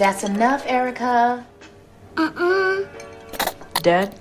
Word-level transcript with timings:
That's 0.00 0.24
enough, 0.24 0.64
Erica. 0.66 1.46
Dad, 3.82 4.14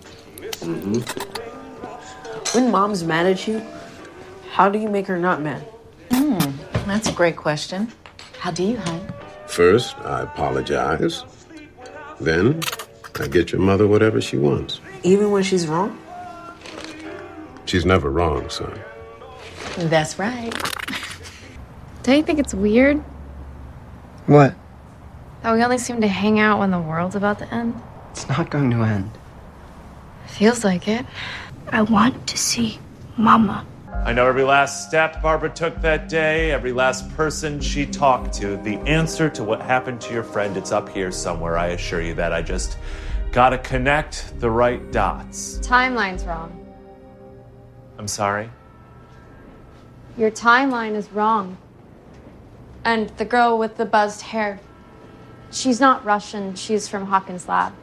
when 2.51 2.69
mom's 2.69 3.05
mad 3.05 3.27
at 3.27 3.47
you, 3.47 3.65
how 4.51 4.67
do 4.67 4.77
you 4.77 4.89
make 4.89 5.07
her 5.07 5.17
not 5.17 5.41
mad? 5.41 5.61
Hmm, 6.11 6.37
that's 6.85 7.07
a 7.07 7.13
great 7.13 7.37
question. 7.37 7.87
How 8.39 8.51
do 8.51 8.61
you, 8.61 8.75
hon? 8.75 9.13
First, 9.47 9.95
I 9.99 10.23
apologize. 10.23 11.23
Then, 12.19 12.59
I 13.17 13.27
get 13.27 13.53
your 13.53 13.61
mother 13.61 13.87
whatever 13.87 14.19
she 14.19 14.35
wants. 14.35 14.81
Even 15.03 15.31
when 15.31 15.43
she's 15.43 15.65
wrong? 15.65 15.97
She's 17.67 17.85
never 17.85 18.09
wrong, 18.09 18.49
son. 18.49 18.77
That's 19.77 20.19
right. 20.19 20.51
Don't 22.03 22.17
you 22.17 22.23
think 22.23 22.39
it's 22.39 22.53
weird 22.53 23.01
What? 24.25 24.55
That 25.41 25.53
we 25.53 25.63
only 25.63 25.77
seem 25.77 26.01
to 26.01 26.07
hang 26.07 26.39
out 26.39 26.59
when 26.59 26.71
the 26.71 26.79
world's 26.79 27.15
about 27.15 27.39
to 27.39 27.53
end? 27.53 27.79
It's 28.11 28.27
not 28.27 28.49
going 28.49 28.71
to 28.71 28.83
end. 28.83 29.11
Feels 30.27 30.63
like 30.63 30.87
it. 30.87 31.05
I 31.71 31.81
want 31.81 32.27
to 32.27 32.37
see 32.37 32.79
Mama. 33.17 33.65
I 34.05 34.13
know 34.13 34.25
every 34.27 34.43
last 34.43 34.87
step 34.87 35.21
Barbara 35.21 35.49
took 35.49 35.81
that 35.81 36.07
day, 36.07 36.51
every 36.51 36.71
last 36.71 37.09
person 37.15 37.59
she 37.59 37.85
talked 37.85 38.33
to. 38.35 38.57
The 38.57 38.77
answer 38.79 39.29
to 39.31 39.43
what 39.43 39.61
happened 39.61 39.99
to 40.01 40.13
your 40.13 40.23
friend, 40.23 40.55
it's 40.55 40.71
up 40.71 40.89
here 40.89 41.11
somewhere, 41.11 41.57
I 41.57 41.67
assure 41.67 42.01
you 42.01 42.13
that. 42.15 42.31
I 42.31 42.41
just 42.41 42.77
gotta 43.31 43.57
connect 43.57 44.39
the 44.39 44.49
right 44.49 44.91
dots. 44.91 45.59
Timeline's 45.59 46.25
wrong. 46.25 46.55
I'm 47.97 48.07
sorry. 48.07 48.49
Your 50.17 50.31
timeline 50.31 50.95
is 50.95 51.11
wrong. 51.11 51.57
And 52.85 53.09
the 53.17 53.25
girl 53.25 53.59
with 53.59 53.75
the 53.77 53.85
buzzed 53.85 54.21
hair, 54.21 54.59
she's 55.51 55.79
not 55.79 56.05
Russian, 56.05 56.55
she's 56.55 56.87
from 56.87 57.05
Hawkins 57.05 57.47
Lab. 57.47 57.73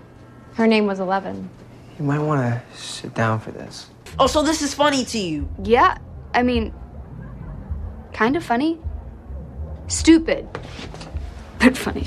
Her 0.54 0.66
name 0.66 0.86
was 0.86 1.00
Eleven. 1.00 1.50
You 1.98 2.04
might 2.04 2.18
want 2.18 2.40
to 2.40 2.78
sit 2.78 3.14
down 3.14 3.40
for 3.40 3.50
this. 3.50 3.88
Oh, 4.18 4.26
so 4.26 4.42
this 4.42 4.62
is 4.62 4.74
funny 4.74 5.04
to 5.06 5.18
you. 5.18 5.48
Yeah, 5.62 5.98
I 6.34 6.42
mean, 6.42 6.72
kind 8.12 8.36
of 8.36 8.44
funny. 8.44 8.78
Stupid, 9.88 10.48
but 11.58 11.76
funny. 11.76 12.06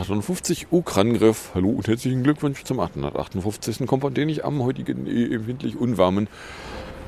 858, 0.00 0.68
Ukrangriff. 0.70 1.50
Hallo 1.54 1.68
und 1.68 1.86
herzlichen 1.86 2.22
Glückwunsch 2.22 2.64
zum 2.64 2.80
858. 2.80 3.86
Kompott, 3.86 4.16
den 4.16 4.30
ich 4.30 4.46
am 4.46 4.62
heutigen 4.62 5.06
äh, 5.06 5.34
empfindlich 5.34 5.76
unwarmen, 5.76 6.26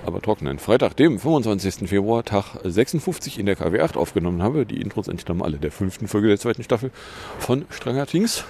aber 0.05 0.21
trockenen 0.21 0.59
Freitag, 0.59 0.95
dem 0.97 1.19
25. 1.19 1.89
Februar, 1.89 2.23
Tag 2.23 2.57
56 2.63 3.39
in 3.39 3.47
der 3.47 3.57
KW8 3.57 3.97
aufgenommen 3.97 4.43
habe. 4.43 4.67
Die 4.67 4.79
Intros 4.79 5.09
entstammen 5.09 5.41
alle 5.41 5.57
der 5.57 5.73
fünften 5.73 6.07
Folge 6.07 6.29
der 6.29 6.39
zweiten 6.39 6.65
Staffel 6.65 6.91
von 7.39 7.65
Stranger 7.71 8.07
Things. 8.07 8.45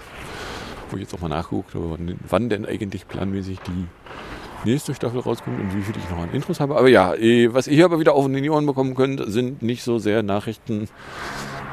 Wo 0.91 0.97
ich 0.97 1.03
jetzt 1.03 1.15
auch 1.15 1.21
mal 1.21 1.29
nachgeguckt 1.29 1.77
habe, 1.77 1.97
wann 2.29 2.49
denn 2.49 2.67
eigentlich 2.67 3.07
planmäßig 3.07 3.61
die 3.61 3.87
nächste 4.65 4.95
Staffel 4.95 5.21
rauskommt 5.21 5.61
und 5.61 5.77
wie 5.77 5.83
viel 5.83 5.95
ich 5.97 6.11
noch 6.11 6.23
an 6.23 6.33
Intros 6.33 6.61
habe. 6.61 6.77
Aber 6.77 6.89
ja, 6.89 7.15
äh, 7.15 7.53
was 7.53 7.67
ihr 7.67 7.75
hier 7.75 7.85
aber 7.85 8.01
wieder 8.01 8.15
auf 8.15 8.27
die 8.27 8.51
Ohren 8.51 8.67
bekommen 8.67 8.95
könnt, 8.95 9.23
sind 9.27 9.63
nicht 9.63 9.83
so 9.83 9.99
sehr 9.99 10.23
Nachrichten, 10.23 10.89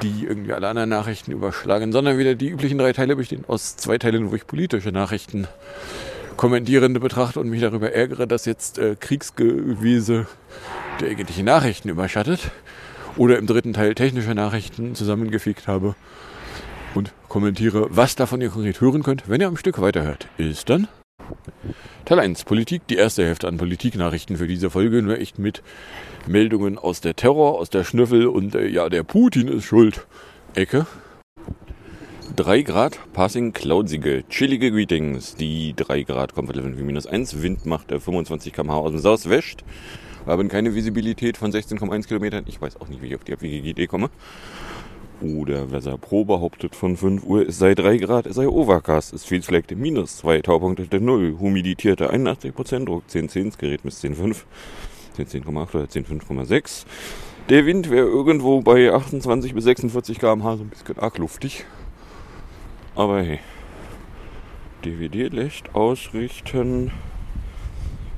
die 0.02 0.26
irgendwie 0.26 0.54
alle 0.54 0.68
anderen 0.68 0.90
Nachrichten 0.90 1.32
überschlagen, 1.32 1.92
sondern 1.92 2.18
wieder 2.18 2.36
die 2.36 2.50
üblichen 2.50 2.78
drei 2.78 2.94
Teile 2.94 3.16
bestehen 3.16 3.44
aus 3.48 3.76
zwei 3.76 3.98
Teilen, 3.98 4.32
wo 4.32 4.36
ich 4.36 4.48
politische 4.48 4.92
Nachrichten 4.92 5.48
kommentierende 6.38 7.00
betrachte 7.00 7.40
und 7.40 7.50
mich 7.50 7.62
darüber 7.62 7.92
ärgere, 7.92 8.26
dass 8.26 8.46
jetzt 8.46 8.80
äh, 8.80 8.96
Kriegsgewese 8.98 10.26
der 11.02 11.10
eigentlichen 11.10 11.46
Nachrichten 11.46 11.90
überschattet. 11.90 12.52
Oder 13.18 13.38
im 13.38 13.48
dritten 13.48 13.74
Teil 13.74 13.96
technische 13.96 14.34
Nachrichten 14.34 14.96
zusammengefegt 14.96 15.68
habe 15.68 15.96
und 16.96 17.12
kommentiere, 17.28 17.88
was 17.90 18.16
davon 18.16 18.40
ihr 18.40 18.50
konkret 18.50 18.80
hören 18.80 19.04
könnt, 19.04 19.28
wenn 19.28 19.42
ihr 19.42 19.48
am 19.48 19.58
Stück 19.58 19.82
weiterhört. 19.82 20.28
Ist 20.38 20.70
dann 20.70 20.88
Teil 22.10 22.22
1 22.22 22.44
Politik, 22.46 22.88
die 22.88 22.96
erste 22.96 23.24
Hälfte 23.24 23.48
an 23.48 23.58
Politiknachrichten 23.58 24.38
für 24.38 24.48
diese 24.48 24.72
Folge, 24.72 25.04
nur 25.04 25.20
echt 25.20 25.38
mit 25.38 25.62
Meldungen 26.26 26.80
aus 26.80 27.02
der 27.02 27.16
Terror, 27.16 27.60
aus 27.60 27.70
der 27.70 27.84
Schnüffel 27.84 28.26
und 28.26 28.56
äh, 28.56 28.66
ja, 28.66 28.90
der 28.90 29.04
Putin 29.04 29.48
ist 29.48 29.66
schuld. 29.66 30.08
Ecke. 30.56 30.88
3 32.36 32.64
Grad, 32.64 32.98
Passing 33.14 33.54
Cloudsige, 33.54 34.24
chillige 34.28 34.72
Greetings. 34.72 35.36
Die 35.36 35.76
3 35.76 36.02
Grad 36.02 36.34
Comfort 36.34 36.56
Level 36.56 36.80
wie 36.80 36.84
minus 36.84 37.06
1, 37.06 37.44
Wind 37.44 37.68
macht 37.68 37.92
äh, 37.92 38.00
25 38.00 38.54
km/h 38.54 38.76
aus 38.76 38.92
dem 38.92 39.02
Southwest. 39.02 39.64
Wir 40.26 40.34
haben 40.34 40.48
keine 40.48 40.74
Visibilität 40.74 41.38
von 41.38 41.52
16,1 41.52 42.08
Kilometern. 42.08 42.44
Ich 42.48 42.60
weiß 42.60 42.82
auch 42.82 42.88
nicht, 42.88 43.04
wie 43.04 43.08
ich 43.10 43.16
auf 43.18 43.24
die 43.24 43.34
abwegige 43.34 43.70
Idee 43.70 43.86
komme. 43.86 44.10
Oder 45.22 45.70
Weser 45.72 45.98
Pro 45.98 46.24
behauptet 46.24 46.76
von 46.76 46.96
5 46.96 47.26
Uhr, 47.26 47.48
es 47.48 47.60
sei 47.60 47.76
3 47.76 47.98
Grad, 47.98 48.26
es 48.26 48.38
sei 48.38 48.48
Overcast, 48.48 49.12
es 49.14 49.26
viel 49.26 49.42
Fleckte 49.42 49.76
minus 49.76 50.16
2, 50.18 50.42
Taupunkte 50.42 50.88
der 50.88 51.02
0, 51.02 51.38
humiditierte 51.40 52.14
81% 52.14 52.86
Druck, 52.86 53.04
10,10, 53.10 53.46
das 53.46 53.58
Gerät 53.58 53.84
misst 53.84 54.04
10,5, 54.06 54.44
10,8 55.18 55.76
oder 55.76 55.86
10,5,6. 55.86 56.86
Der 57.50 57.66
Wind 57.66 57.90
wäre 57.90 58.08
irgendwo 58.08 58.62
bei 58.62 58.94
28 58.94 59.54
bis 59.54 59.66
46 59.66 60.20
km/h, 60.20 60.56
so 60.58 60.64
ein 60.64 60.70
bisschen 60.70 61.00
arg 61.00 61.18
luftig. 61.18 61.66
Aber 62.96 63.22
hey, 63.22 63.40
DVD-Licht 64.86 65.76
ausrichten 65.76 66.92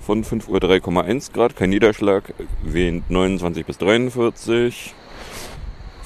von 0.02 0.24
5 0.24 0.50
Uhr 0.50 0.60
3,1 0.60 1.34
Grad, 1.34 1.56
kein 1.56 1.72
Niederschlag, 1.72 2.36
Wind 2.62 3.10
29 3.10 3.66
bis 3.66 3.80
43. 3.80 4.94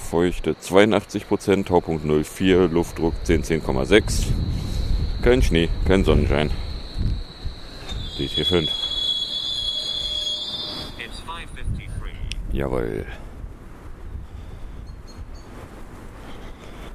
Feuchte 0.06 0.52
82%, 0.54 1.66
Taupunkt 1.66 2.06
04, 2.06 2.68
Luftdruck 2.68 3.14
10, 3.24 3.44
10,6. 3.44 4.28
Kein 5.24 5.42
Schnee, 5.42 5.70
kein 5.88 6.04
Sonnenschein. 6.04 6.52
DT5. 8.18 8.70
Jawohl. 12.54 13.06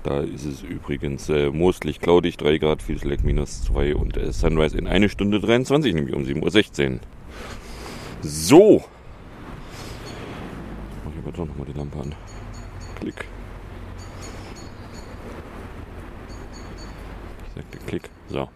Da 0.03 0.21
ist 0.21 0.47
es 0.47 0.63
übrigens 0.63 1.29
äh, 1.29 1.51
mostlich 1.51 2.01
cloudig, 2.01 2.39
3 2.39 2.59
Grad, 2.59 2.83
viel 2.83 2.99
Slack 2.99 3.23
minus 3.23 3.65
2 3.65 3.97
und 3.97 4.17
äh, 4.17 4.33
Sunrise 4.33 4.79
in 4.79 4.87
1 4.87 5.13
Stunde 5.13 5.41
23, 5.41 5.93
nämlich 5.93 6.15
um 6.15 6.23
7.16 6.23 6.93
Uhr. 6.93 7.01
So. 8.23 8.85
Mach 11.05 11.13
ich 11.13 11.19
aber 11.19 11.33
doch 11.33 11.47
nochmal 11.47 11.67
die 11.67 11.77
Lampe 11.77 11.99
an. 11.99 12.15
Klick. 13.01 13.25
Ich 17.49 17.55
sagte 17.55 17.79
Klick. 17.87 18.03
So. 18.29 18.49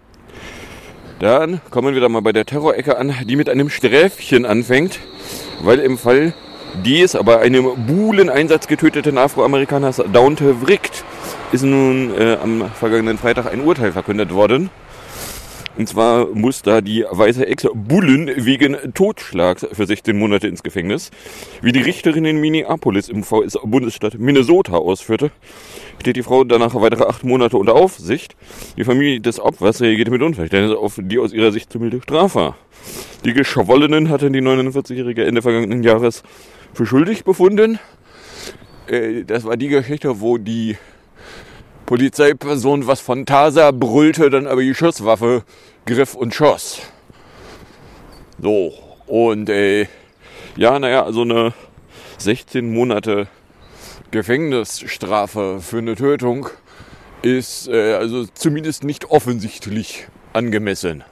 Dann 1.21 1.60
kommen 1.71 1.94
wir 1.94 2.00
da 2.00 2.09
mal 2.09 2.22
bei 2.22 2.32
der 2.32 2.44
Terrorecke 2.44 2.99
an, 2.99 3.15
die 3.25 3.37
mit 3.37 3.49
einem 3.49 3.71
Sträfchen 3.71 4.44
anfängt, 4.44 5.00
weil 5.62 5.78
im 5.78 5.97
Fall 5.97 6.34
des 6.84 7.16
bei 7.25 7.41
einem 7.41 7.87
Buhlen-Einsatz 7.87 8.66
getöteten 8.66 9.16
Afroamerikaners 9.16 10.03
Daunte 10.12 10.61
Wrickt 10.67 11.05
ist 11.52 11.62
nun 11.62 12.12
äh, 12.19 12.37
am 12.43 12.69
vergangenen 12.69 13.17
Freitag 13.17 13.46
ein 13.46 13.61
Urteil 13.61 13.93
verkündet 13.93 14.35
worden. 14.35 14.70
Und 15.76 15.88
zwar 15.88 16.29
muss 16.29 16.62
da 16.62 16.81
die 16.81 17.05
weiße 17.09 17.47
Ex 17.47 17.67
Bullen 17.75 18.31
wegen 18.37 18.76
Totschlags 18.94 19.67
für 19.73 19.87
16 19.87 20.17
Monate 20.17 20.47
ins 20.47 20.62
Gefängnis. 20.62 21.11
Wie 21.62 21.73
die 21.73 21.81
Richterin 21.81 22.25
in 22.25 22.41
Minneapolis 22.41 23.09
im 23.09 23.25
VS-Bundesstaat 23.25 24.19
Minnesota 24.19 24.75
ausführte, 24.75 25.32
steht 26.00 26.15
die 26.17 26.23
Frau 26.23 26.44
danach 26.44 26.75
weitere 26.76 27.05
acht 27.05 27.25
Monate 27.25 27.56
unter 27.56 27.75
Aufsicht. 27.75 28.37
Die 28.76 28.85
Familie 28.85 29.21
des 29.21 29.41
Opfers 29.41 29.81
reagierte 29.81 30.12
mit 30.12 30.23
Unverständnis 30.23 30.76
auf 30.76 31.00
die 31.00 31.19
aus 31.19 31.32
ihrer 31.32 31.50
Sicht 31.50 31.73
zu 31.73 31.81
milde 31.81 32.00
Strafe. 32.03 32.55
Die 33.25 33.32
Geschwollenen 33.32 34.11
hatten 34.11 34.32
die 34.32 34.43
49-jährige 34.43 35.25
Ende 35.25 35.43
vergangenen 35.43 35.82
Jahres 35.82 36.23
für 36.73 36.87
schuldig 36.87 37.25
befunden. 37.25 37.81
Äh, 38.87 39.25
das 39.25 39.44
war 39.44 39.56
die 39.56 39.69
Geschichte, 39.69 40.20
wo 40.20 40.38
die 40.38 40.77
Polizeiperson 41.86 42.86
was 42.86 43.00
von 43.00 43.26
Tasa 43.26 43.70
brüllte, 43.70 44.31
dann 44.31 44.46
aber 44.46 44.62
die 44.62 44.75
Schusswaffe 44.75 45.44
griff 45.84 46.14
und 46.14 46.34
schoss. 46.34 46.81
So, 48.40 48.72
und 49.06 49.48
äh, 49.50 49.86
ja, 50.56 50.78
naja, 50.78 51.12
so 51.12 51.22
eine 51.22 51.52
16 52.19 52.72
Monate 52.72 53.28
Gefängnisstrafe 54.10 55.60
für 55.60 55.78
eine 55.78 55.94
Tötung 55.94 56.48
ist 57.22 57.69
äh, 57.69 57.94
also 57.94 58.26
zumindest 58.26 58.84
nicht 58.84 59.10
offensichtlich 59.10 60.06
angemessen. 60.32 61.04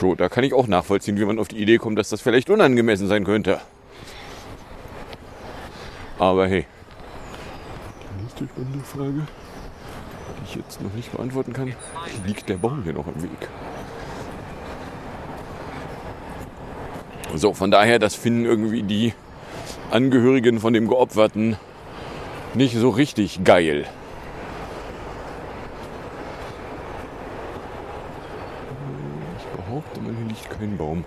So, 0.00 0.14
da 0.14 0.28
kann 0.28 0.44
ich 0.44 0.54
auch 0.54 0.66
nachvollziehen, 0.66 1.18
wie 1.18 1.24
man 1.24 1.38
auf 1.38 1.48
die 1.48 1.58
Idee 1.58 1.78
kommt, 1.78 1.98
dass 1.98 2.08
das 2.08 2.20
vielleicht 2.20 2.50
unangemessen 2.50 3.06
sein 3.06 3.24
könnte. 3.24 3.60
Aber 6.18 6.46
hey. 6.46 6.66
Die 8.38 8.42
nächste 8.42 8.46
spannende 8.46 8.84
Frage, 8.84 9.26
die 10.38 10.44
ich 10.44 10.54
jetzt 10.56 10.80
noch 10.82 10.92
nicht 10.92 11.12
beantworten 11.12 11.52
kann, 11.52 11.72
liegt 12.26 12.48
der 12.48 12.56
Baum 12.56 12.82
hier 12.82 12.92
noch 12.92 13.06
im 13.06 13.22
Weg? 13.22 13.48
So, 17.36 17.54
von 17.54 17.70
daher, 17.70 17.98
das 17.98 18.14
finden 18.14 18.44
irgendwie 18.44 18.82
die 18.82 19.14
Angehörigen 19.90 20.58
von 20.60 20.72
dem 20.72 20.88
Geopferten 20.88 21.56
nicht 22.54 22.76
so 22.76 22.90
richtig 22.90 23.44
geil. 23.44 23.86
Ich 29.38 29.44
behaupte 29.64 30.00
mal, 30.00 30.12
hier 30.14 30.26
liegt 30.26 30.50
kein 30.50 30.76
Baum. 30.76 31.04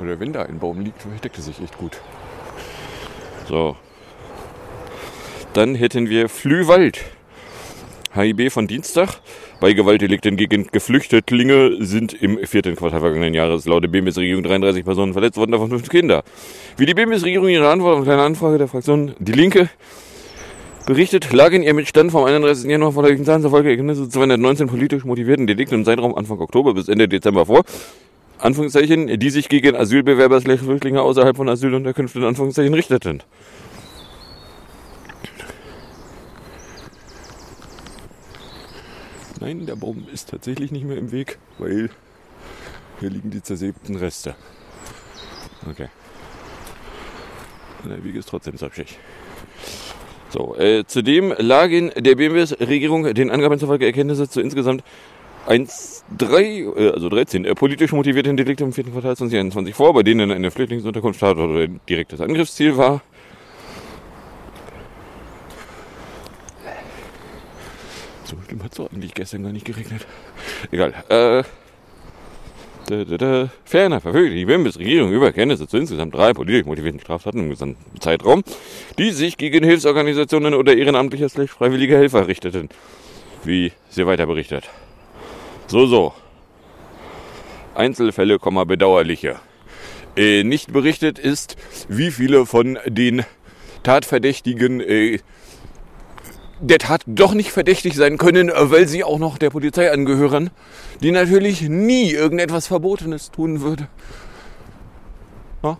Oder 0.00 0.20
wenn 0.20 0.32
da 0.32 0.42
ein 0.42 0.58
Baum 0.58 0.80
liegt, 0.80 1.02
versteckt 1.02 1.36
er 1.38 1.42
sich 1.42 1.60
echt 1.60 1.78
gut. 1.78 2.00
So. 3.48 3.76
Dann 5.56 5.74
hätten 5.74 6.10
wir 6.10 6.28
Flühwald. 6.28 7.00
HIB 8.12 8.52
von 8.52 8.66
Dienstag. 8.66 9.22
Bei 9.58 9.72
Gewaltdelikten 9.72 10.36
gegen 10.36 10.66
Geflüchtlinge 10.66 11.78
sind 11.80 12.12
im 12.12 12.36
vierten 12.44 12.76
Quartal 12.76 13.00
vergangenen 13.00 13.32
Jahres 13.32 13.64
laut 13.64 13.82
der 13.82 13.88
BMS-Regierung 13.88 14.42
33 14.42 14.84
Personen 14.84 15.14
verletzt 15.14 15.38
worden, 15.38 15.52
davon 15.52 15.70
fünf 15.70 15.88
Kinder. 15.88 16.24
Wie 16.76 16.84
die 16.84 16.92
BMS-Regierung 16.92 17.48
ihre 17.48 17.70
Antwort 17.70 18.02
auf 18.02 18.06
eine 18.06 18.20
Anfrage 18.20 18.58
der 18.58 18.68
Fraktion 18.68 19.14
Die 19.18 19.32
Linke 19.32 19.70
berichtet, 20.84 21.32
lag 21.32 21.52
in 21.52 21.62
ihrem 21.62 21.82
Stand 21.86 22.12
vom 22.12 22.24
31. 22.24 22.70
Januar 22.70 22.92
vor 22.92 23.02
der 23.04 23.24
Zahlen 23.24 23.40
zufolge 23.40 23.70
Ergebnisse 23.70 24.10
219 24.10 24.66
politisch 24.66 25.06
motivierten 25.06 25.46
Delikten 25.46 25.76
im 25.76 25.84
Zeitraum 25.86 26.14
Anfang 26.16 26.38
Oktober 26.38 26.74
bis 26.74 26.88
Ende 26.88 27.08
Dezember 27.08 27.46
vor. 27.46 27.62
Anführungszeichen, 28.40 29.18
die 29.18 29.30
sich 29.30 29.48
gegen 29.48 29.74
Asylbewerber, 29.74 30.42
Flüchtlinge 30.42 31.00
außerhalb 31.00 31.34
von 31.34 31.48
Asylunterkünften, 31.48 32.24
Anführungszeichen, 32.24 32.74
richteten. 32.74 33.22
Nein, 39.40 39.66
der 39.66 39.76
Baum 39.76 40.06
ist 40.12 40.30
tatsächlich 40.30 40.72
nicht 40.72 40.84
mehr 40.84 40.96
im 40.96 41.12
Weg, 41.12 41.38
weil 41.58 41.90
hier 43.00 43.10
liegen 43.10 43.30
die 43.30 43.42
zersäbten 43.42 43.96
Reste. 43.96 44.34
Okay. 45.70 45.88
Der 47.84 48.02
Weg 48.02 48.16
ist 48.16 48.28
trotzdem 48.28 48.56
sapschig. 48.56 48.98
So, 50.30 50.56
äh, 50.56 50.84
zudem 50.86 51.34
lagen 51.38 51.92
der 51.96 52.16
BMWs-Regierung 52.16 53.14
den 53.14 53.30
Angaben 53.30 53.58
zufolge 53.58 53.86
Erkenntnisse 53.86 54.28
zu 54.28 54.40
insgesamt 54.40 54.82
1, 55.46 56.04
3, 56.18 56.42
äh, 56.42 56.90
also 56.92 57.08
13 57.08 57.44
äh, 57.44 57.54
politisch 57.54 57.92
motivierten 57.92 58.36
Delikte 58.36 58.64
im 58.64 58.72
vierten 58.72 58.92
Quartal 58.92 59.16
2021 59.16 59.74
vor, 59.74 59.94
bei 59.94 60.02
denen 60.02 60.30
eine 60.30 60.50
Flüchtlingsunterkunft 60.50 61.18
statt 61.18 61.36
oder 61.36 61.60
ein 61.60 61.80
direktes 61.88 62.20
Angriffsziel 62.20 62.76
war. 62.76 63.02
So 68.56 68.60
schlimm 68.60 68.62
hat 68.62 68.72
es 68.72 68.76
doch 68.76 68.92
eigentlich 68.92 69.14
gestern 69.14 69.42
gar 69.42 69.52
nicht 69.52 69.64
geregnet. 69.66 70.06
Egal. 70.70 70.94
Äh, 71.08 71.44
da, 72.88 73.04
da, 73.04 73.16
da. 73.16 73.50
Ferner 73.64 74.00
verfügt 74.00 74.32
die 74.32 74.44
Bundesregierung 74.44 75.12
über 75.12 75.32
Kenntnisse 75.32 75.66
zu 75.66 75.76
insgesamt 75.76 76.14
drei 76.14 76.32
politisch 76.32 76.64
motivierten 76.64 77.00
Straftaten 77.00 77.40
im 77.40 77.50
gesamten 77.50 78.00
Zeitraum, 78.00 78.44
die 78.98 79.10
sich 79.10 79.36
gegen 79.36 79.64
Hilfsorganisationen 79.64 80.54
oder 80.54 80.76
ehrenamtliche 80.76 81.28
slash 81.28 81.50
freiwillige 81.50 81.96
Helfer 81.96 82.28
richteten. 82.28 82.68
Wie 83.44 83.72
sie 83.90 84.06
weiter 84.06 84.26
berichtet. 84.26 84.68
So, 85.66 85.86
so. 85.86 86.14
Einzelfälle, 87.74 88.38
bedauerliche. 88.38 89.36
Äh, 90.16 90.44
nicht 90.44 90.72
berichtet 90.72 91.18
ist, 91.18 91.56
wie 91.88 92.10
viele 92.10 92.46
von 92.46 92.78
den 92.86 93.24
Tatverdächtigen 93.82 94.80
äh, 94.80 95.18
der 96.60 96.78
Tat 96.78 97.02
doch 97.06 97.34
nicht 97.34 97.50
verdächtig 97.50 97.94
sein 97.94 98.18
können, 98.18 98.50
weil 98.54 98.88
sie 98.88 99.04
auch 99.04 99.18
noch 99.18 99.38
der 99.38 99.50
Polizei 99.50 99.90
angehören, 99.90 100.50
die 101.02 101.10
natürlich 101.10 101.62
nie 101.62 102.10
irgendetwas 102.10 102.66
Verbotenes 102.66 103.30
tun 103.30 103.60
würde. 103.60 103.88
Ja? 105.62 105.78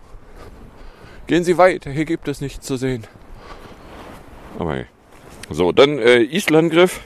Gehen 1.27 1.45
Sie 1.45 1.59
weiter, 1.59 1.91
hier 1.91 2.05
gibt 2.05 2.29
es 2.29 2.41
nichts 2.41 2.67
zu 2.67 2.77
sehen. 2.77 3.05
Aber. 4.59 4.85
So, 5.51 5.73
dann 5.73 5.99
äh, 5.99 6.23
Islandgriff. 6.23 7.01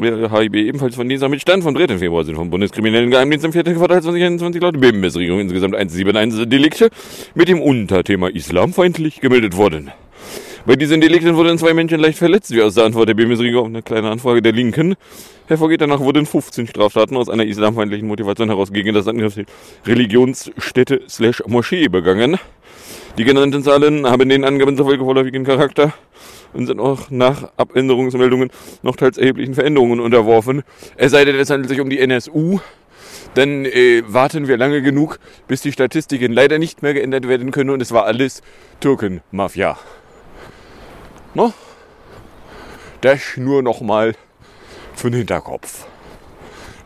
HIB 0.00 0.56
ebenfalls 0.56 0.96
von 0.96 1.08
dieser 1.08 1.28
mit 1.28 1.40
Stand 1.40 1.62
vom 1.62 1.74
3. 1.74 1.98
Februar 1.98 2.24
sind 2.24 2.34
vom 2.34 2.50
Bundeskriminellen 2.50 3.10
Geheimdienst 3.10 3.44
im 3.44 3.52
4. 3.52 3.62
Quartal 3.62 4.02
2021 4.02 4.60
laut 4.60 4.80
BMS-Regierung 4.80 5.38
insgesamt 5.38 5.76
171 5.76 6.48
Delikte 6.48 6.90
mit 7.36 7.46
dem 7.46 7.62
Unterthema 7.62 8.26
islamfeindlich 8.26 9.20
gemeldet 9.20 9.56
worden. 9.56 9.92
Bei 10.66 10.76
diesen 10.76 11.02
Delikten 11.02 11.36
wurden 11.36 11.58
zwei 11.58 11.74
Menschen 11.74 12.00
leicht 12.00 12.16
verletzt, 12.16 12.50
wie 12.50 12.62
aus 12.62 12.74
der 12.74 12.84
Antwort 12.84 13.06
der 13.06 13.12
BMS-Regierung 13.12 13.64
auf 13.64 13.68
eine 13.68 13.82
kleine 13.82 14.08
Anfrage 14.08 14.40
der 14.40 14.52
Linken 14.52 14.94
hervorgeht. 15.46 15.82
Danach 15.82 16.00
wurden 16.00 16.24
15 16.24 16.68
Straftaten 16.68 17.18
aus 17.18 17.28
einer 17.28 17.44
islamfeindlichen 17.44 18.08
Motivation 18.08 18.48
heraus 18.48 18.72
gegen 18.72 18.94
das 18.94 19.06
Angriffsziel 19.06 19.44
Religionsstätte 19.84 21.02
slash 21.06 21.42
Moschee 21.46 21.88
begangen. 21.88 22.38
Die 23.18 23.24
genannten 23.24 23.62
Zahlen 23.62 24.06
haben 24.06 24.26
den 24.26 24.42
Angaben 24.42 24.74
zufolge 24.74 25.04
vorläufigen 25.04 25.44
Charakter 25.44 25.92
und 26.54 26.66
sind 26.66 26.80
auch 26.80 27.10
nach 27.10 27.50
Abänderungsmeldungen 27.58 28.48
noch 28.82 28.96
teils 28.96 29.18
erheblichen 29.18 29.52
Veränderungen 29.52 30.00
unterworfen. 30.00 30.62
Es 30.96 31.12
sei 31.12 31.26
denn, 31.26 31.36
es 31.36 31.50
handelt 31.50 31.68
sich 31.68 31.80
um 31.82 31.90
die 31.90 32.00
NSU. 32.00 32.58
Dann 33.34 33.66
äh, 33.66 34.02
warten 34.06 34.48
wir 34.48 34.56
lange 34.56 34.80
genug, 34.80 35.18
bis 35.46 35.60
die 35.60 35.72
Statistiken 35.72 36.32
leider 36.32 36.58
nicht 36.58 36.80
mehr 36.80 36.94
geändert 36.94 37.28
werden 37.28 37.50
können 37.50 37.68
und 37.68 37.82
es 37.82 37.92
war 37.92 38.06
alles 38.06 38.40
Türkenmafia. 38.80 39.76
No? 41.34 41.52
Das 43.00 43.36
nur 43.36 43.62
noch 43.62 43.80
mal 43.80 44.14
für 44.94 45.10
den 45.10 45.18
Hinterkopf. 45.18 45.86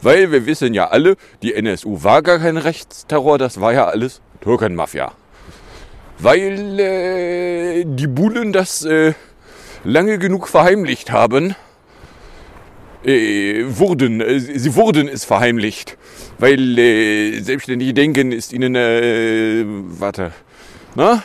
Weil 0.00 0.32
wir 0.32 0.46
wissen 0.46 0.74
ja 0.74 0.88
alle, 0.88 1.16
die 1.42 1.54
NSU 1.54 2.02
war 2.02 2.22
gar 2.22 2.38
kein 2.38 2.56
Rechtsterror, 2.56 3.38
das 3.38 3.60
war 3.60 3.72
ja 3.72 3.86
alles 3.86 4.20
Türkenmafia. 4.40 5.12
Weil 6.18 6.80
äh, 6.80 7.84
die 7.84 8.06
Bullen 8.06 8.52
das 8.52 8.84
äh, 8.84 9.14
lange 9.84 10.18
genug 10.18 10.48
verheimlicht 10.48 11.12
haben, 11.12 11.54
äh, 13.04 13.64
wurden, 13.68 14.20
äh, 14.20 14.40
sie 14.40 14.74
wurden 14.74 15.08
es 15.08 15.24
verheimlicht. 15.24 15.96
Weil 16.38 16.78
äh, 16.78 17.40
selbstständige 17.40 17.94
Denken 17.94 18.32
ist 18.32 18.52
ihnen, 18.52 18.74
äh, 18.74 19.64
warte, 19.66 20.32
na? 20.94 21.22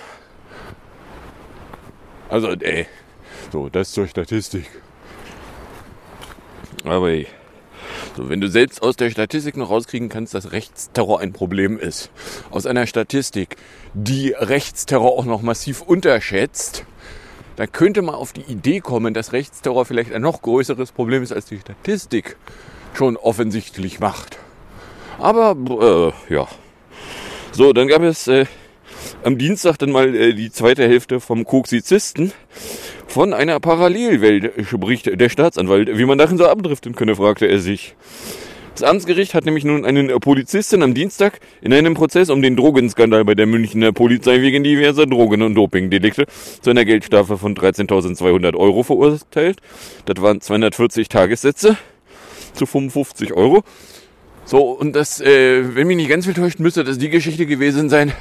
Also, 2.30 2.52
äh, 2.52 2.86
so, 3.54 3.70
das 3.70 3.92
zur 3.92 4.08
Statistik. 4.08 4.66
Aber 6.84 7.10
ey, 7.10 7.28
so, 8.18 8.28
wenn 8.28 8.42
du 8.42 8.50
selbst 8.50 8.82
aus 8.82 8.96
der 8.96 9.12
Statistik 9.12 9.56
noch 9.58 9.70
rauskriegen 9.70 10.10
kannst, 10.10 10.34
dass 10.34 10.52
Rechtsterror 10.52 11.20
ein 11.20 11.34
Problem 11.34 11.78
ist, 11.78 12.10
aus 12.50 12.66
einer 12.66 12.88
Statistik, 12.88 13.58
die 13.94 14.32
Rechtsterror 14.32 15.12
auch 15.12 15.26
noch 15.26 15.44
massiv 15.44 15.84
unterschätzt, 15.84 16.84
dann 17.56 17.72
könnte 17.72 18.02
man 18.02 18.16
auf 18.16 18.34
die 18.34 18.42
Idee 18.42 18.80
kommen, 18.80 19.14
dass 19.14 19.34
Rechtsterror 19.34 19.86
vielleicht 19.86 20.12
ein 20.14 20.24
noch 20.24 20.42
größeres 20.42 20.92
Problem 20.92 21.22
ist, 21.22 21.32
als 21.32 21.46
die 21.46 21.60
Statistik 21.60 22.38
schon 22.96 23.18
offensichtlich 23.18 24.00
macht. 24.00 24.40
Aber, 25.20 25.56
äh, 26.28 26.34
ja. 26.34 26.48
So, 27.52 27.72
dann 27.72 27.88
gab 27.88 28.02
es 28.02 28.28
äh, 28.28 28.48
am 29.24 29.38
Dienstag 29.38 29.78
dann 29.78 29.92
mal 29.92 30.16
äh, 30.16 30.34
die 30.34 30.52
zweite 30.52 30.88
Hälfte 30.88 31.20
vom 31.20 31.46
Koksizisten. 31.46 32.32
Von 33.14 33.32
einer 33.32 33.60
Parallelwelt 33.60 34.54
spricht 34.68 35.22
der 35.22 35.30
Staatsanwalt. 35.30 36.00
Wie 36.00 36.06
man 36.06 36.18
darin 36.18 36.40
so 36.40 36.48
abdriften 36.48 36.96
könne, 36.96 37.16
fragte 37.16 37.46
er 37.46 37.60
sich. 37.60 37.94
Das 38.74 38.82
Amtsgericht 38.82 39.36
hat 39.36 39.46
nämlich 39.46 39.64
nun 39.64 39.86
einen 39.86 40.08
Polizisten 40.20 40.82
am 40.82 40.96
Dienstag 40.96 41.40
in 41.62 41.72
einem 41.74 41.94
Prozess 41.94 42.32
um 42.32 42.42
den 42.42 42.56
Drogenskandal 42.56 43.24
bei 43.24 43.36
der 43.36 43.46
Münchner 43.46 43.92
Polizei 43.92 44.42
wegen 44.42 44.64
diverser 44.64 45.06
Drogen- 45.06 45.44
und 45.44 45.54
Dopingdelikte 45.54 46.26
zu 46.60 46.72
einer 46.72 46.86
Geldstrafe 46.86 47.38
von 47.38 47.56
13.200 47.56 48.56
Euro 48.56 48.82
verurteilt. 48.82 49.60
Das 50.06 50.20
waren 50.20 50.42
240 50.42 51.08
Tagessätze 51.08 51.78
zu 52.54 52.66
55 52.66 53.32
Euro. 53.34 53.62
So, 54.44 54.72
und 54.72 54.96
das, 54.96 55.22
äh, 55.22 55.76
wenn 55.76 55.86
mich 55.86 55.98
nicht 55.98 56.10
ganz 56.10 56.26
viel 56.26 56.34
täuscht, 56.34 56.58
müsste 56.58 56.84
das 56.84 56.98
die 56.98 57.10
Geschichte 57.10 57.46
gewesen 57.46 57.90
sein 57.90 58.12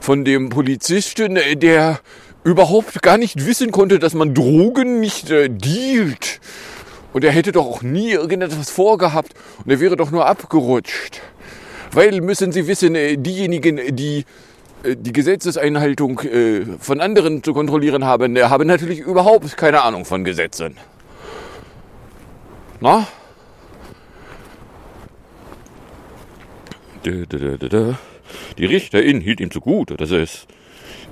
von 0.00 0.24
dem 0.24 0.48
Polizisten, 0.48 1.38
der 1.56 2.00
überhaupt 2.44 3.02
gar 3.02 3.18
nicht 3.18 3.46
wissen 3.46 3.72
konnte, 3.72 3.98
dass 3.98 4.14
man 4.14 4.34
Drogen 4.34 5.00
nicht 5.00 5.30
äh, 5.30 5.48
dealt. 5.48 6.40
Und 7.12 7.24
er 7.24 7.32
hätte 7.32 7.52
doch 7.52 7.66
auch 7.66 7.82
nie 7.82 8.10
irgendetwas 8.10 8.70
vorgehabt 8.70 9.34
und 9.64 9.70
er 9.70 9.80
wäre 9.80 9.96
doch 9.96 10.10
nur 10.10 10.26
abgerutscht. 10.26 11.20
Weil 11.92 12.20
müssen 12.20 12.52
Sie 12.52 12.66
wissen, 12.66 12.94
äh, 12.94 13.16
diejenigen, 13.16 13.94
die 13.94 14.24
äh, 14.82 14.96
die 14.96 15.12
Gesetzeseinhaltung 15.12 16.20
äh, 16.20 16.64
von 16.78 17.00
anderen 17.00 17.42
zu 17.42 17.52
kontrollieren 17.52 18.04
haben, 18.04 18.34
der 18.34 18.50
habe 18.50 18.64
natürlich 18.64 19.00
überhaupt 19.00 19.56
keine 19.56 19.82
Ahnung 19.82 20.04
von 20.04 20.24
Gesetzen. 20.24 20.76
Na? 22.80 23.06
Die 27.04 28.64
Richterin 28.64 29.20
hielt 29.20 29.40
ihm 29.40 29.50
zugute, 29.50 29.96
dass 29.96 30.10
es 30.10 30.46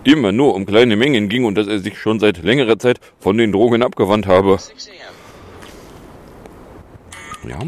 immer 0.05 0.33
nur 0.33 0.55
um 0.55 0.67
kleine 0.67 0.97
Mengen 0.97 1.29
ging 1.29 1.45
und 1.45 1.57
dass 1.57 1.67
er 1.67 1.79
sich 1.79 1.99
schon 1.99 2.21
seit 2.21 2.43
längerer 2.43 2.79
Zeit 2.79 3.01
von 3.19 3.37
den 3.37 3.53
Drogen 3.53 3.83
abgewandt 3.83 4.27
habe. 4.27 4.59
Ja. 7.47 7.59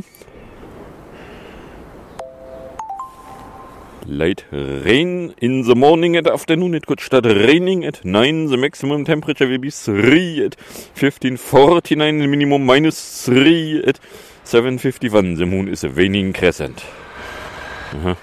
Light 4.04 4.44
rain 4.50 5.32
in 5.40 5.62
the 5.62 5.74
morning 5.74 6.16
and 6.16 6.28
afternoon. 6.28 6.74
It 6.74 6.86
could 6.86 7.00
start 7.00 7.24
raining 7.24 7.84
at 7.84 8.04
9. 8.04 8.48
The 8.48 8.56
maximum 8.56 9.04
temperature 9.04 9.48
will 9.48 9.60
be 9.60 9.70
3 9.70 10.44
at 10.44 10.56
1549. 10.94 12.18
The 12.18 12.26
minimum 12.26 12.66
minus 12.66 13.24
3 13.24 13.84
at 13.86 14.00
751. 14.44 15.36
The 15.36 15.46
moon 15.46 15.68
is 15.68 15.84
a 15.84 15.88
waning 15.88 16.32
crescent. 16.32 16.84
Aha. 17.94 18.16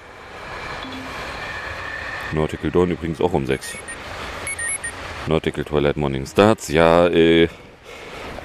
Nautical 2.33 2.71
Dawn 2.71 2.91
übrigens 2.91 3.21
auch 3.21 3.33
um 3.33 3.45
6. 3.45 3.75
Nautical 5.27 5.63
Twilight 5.63 5.97
Morning 5.97 6.25
Starts. 6.25 6.69
Ja, 6.69 7.07
äh, 7.07 7.47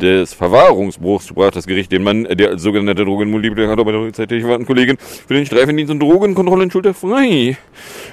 des 0.00 0.34
Verwahrungsbruchs 0.34 1.28
sprach 1.28 1.50
das 1.50 1.66
Gericht 1.66 1.90
den 1.92 2.02
Mann, 2.02 2.24
der 2.24 2.50
als 2.50 2.62
sogenannter 2.62 3.04
Drogenmultiplikator 3.04 3.84
bei 3.84 3.92
der 3.92 4.48
war, 4.48 4.58
und 4.58 4.66
Kollegen 4.66 4.96
für 4.98 5.34
den 5.34 5.46
Streifendienst 5.46 5.90
und 5.90 6.00
Drogenkontrollen 6.00 6.70
schulterfrei. 6.70 7.56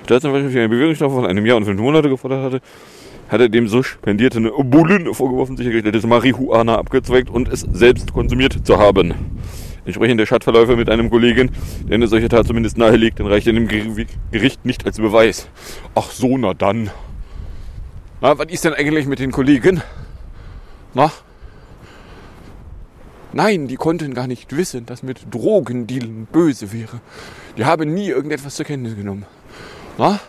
Staatsanwalt 0.06 0.52
für 0.52 0.60
eine 0.60 0.70
Bewährungsstrafe 0.70 1.16
von 1.16 1.26
einem 1.26 1.46
Jahr 1.46 1.58
und 1.58 1.66
fünf 1.66 1.80
Monate 1.80 2.10
gefordert 2.10 2.44
hatte, 2.44 2.62
hatte 3.30 3.50
dem 3.50 3.68
suspendierten 3.68 4.50
Bullen 4.70 5.14
vorgeworfen, 5.14 5.58
sichergestelltes 5.58 6.06
Marihuana 6.06 6.78
abgezweigt 6.78 7.30
und 7.30 7.50
es 7.50 7.62
selbst 7.62 8.14
konsumiert 8.14 8.66
zu 8.66 8.78
haben. 8.78 9.14
Entsprechende 9.86 10.26
Chatverläufe 10.26 10.78
mit 10.78 10.90
einem 10.90 11.10
Kollegen, 11.10 11.52
der 11.90 11.96
eine 11.96 12.08
solche 12.08 12.30
Tat 12.30 12.48
zumindest 12.48 12.78
nahelegt, 12.78 13.20
dann 13.20 13.28
reicht 13.28 13.48
er 13.48 13.54
dem 13.54 13.68
Gericht 13.68 14.66
nicht 14.66 14.86
als 14.86 14.98
Beweis. 14.98 15.50
Ach 15.94 16.10
so, 16.10 16.38
na 16.38 16.54
dann. 16.54 16.90
Na, 18.22 18.38
was 18.38 18.48
ist 18.48 18.64
denn 18.64 18.74
eigentlich 18.74 19.08
mit 19.08 19.20
den 19.20 19.34
Kollegen? 19.34 19.82
Na? 20.94 21.12
Nein, 23.34 23.68
die 23.68 23.76
konnten 23.76 24.14
gar 24.14 24.28
nicht 24.28 24.56
wissen, 24.56 24.86
dass 24.86 25.02
mit 25.02 25.34
Drogendealen 25.34 26.28
böse 26.28 26.72
wäre. 26.72 27.02
Die 27.58 27.66
haben 27.66 27.94
nie 27.94 28.08
irgendetwas 28.08 28.56
zur 28.56 28.66
Kenntnis 28.66 28.96
genommen. 28.96 29.26
Na? 29.98 30.20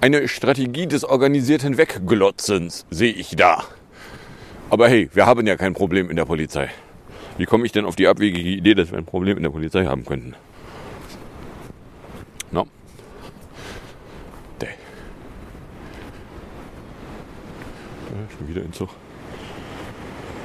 Eine 0.00 0.26
Strategie 0.28 0.86
des 0.86 1.04
organisierten 1.04 1.76
Wegglotzens 1.76 2.86
sehe 2.90 3.12
ich 3.12 3.36
da. 3.36 3.64
Aber 4.70 4.88
hey, 4.88 5.10
wir 5.12 5.26
haben 5.26 5.46
ja 5.46 5.56
kein 5.56 5.74
Problem 5.74 6.08
in 6.08 6.16
der 6.16 6.24
Polizei. 6.24 6.70
Wie 7.36 7.44
komme 7.44 7.66
ich 7.66 7.72
denn 7.72 7.84
auf 7.84 7.96
die 7.96 8.08
abwegige 8.08 8.48
Idee, 8.48 8.74
dass 8.74 8.90
wir 8.90 8.98
ein 8.98 9.04
Problem 9.04 9.36
in 9.36 9.42
der 9.42 9.50
Polizei 9.50 9.84
haben 9.84 10.06
könnten? 10.06 10.34
No. 12.50 12.66
Ja, 18.10 18.36
schon 18.36 18.48
wieder 18.48 18.62
in 18.62 18.72
Zug. 18.72 18.88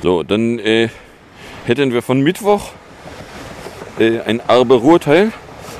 So, 0.03 0.21
dann 0.21 0.59
äh, 0.59 0.89
hätten 1.65 1.91
wir 1.91 2.01
von 2.01 2.21
Mittwoch 2.21 2.71
äh, 3.99 4.19
ein 4.19 4.41
Arbe-Ruhrteil, 4.41 5.31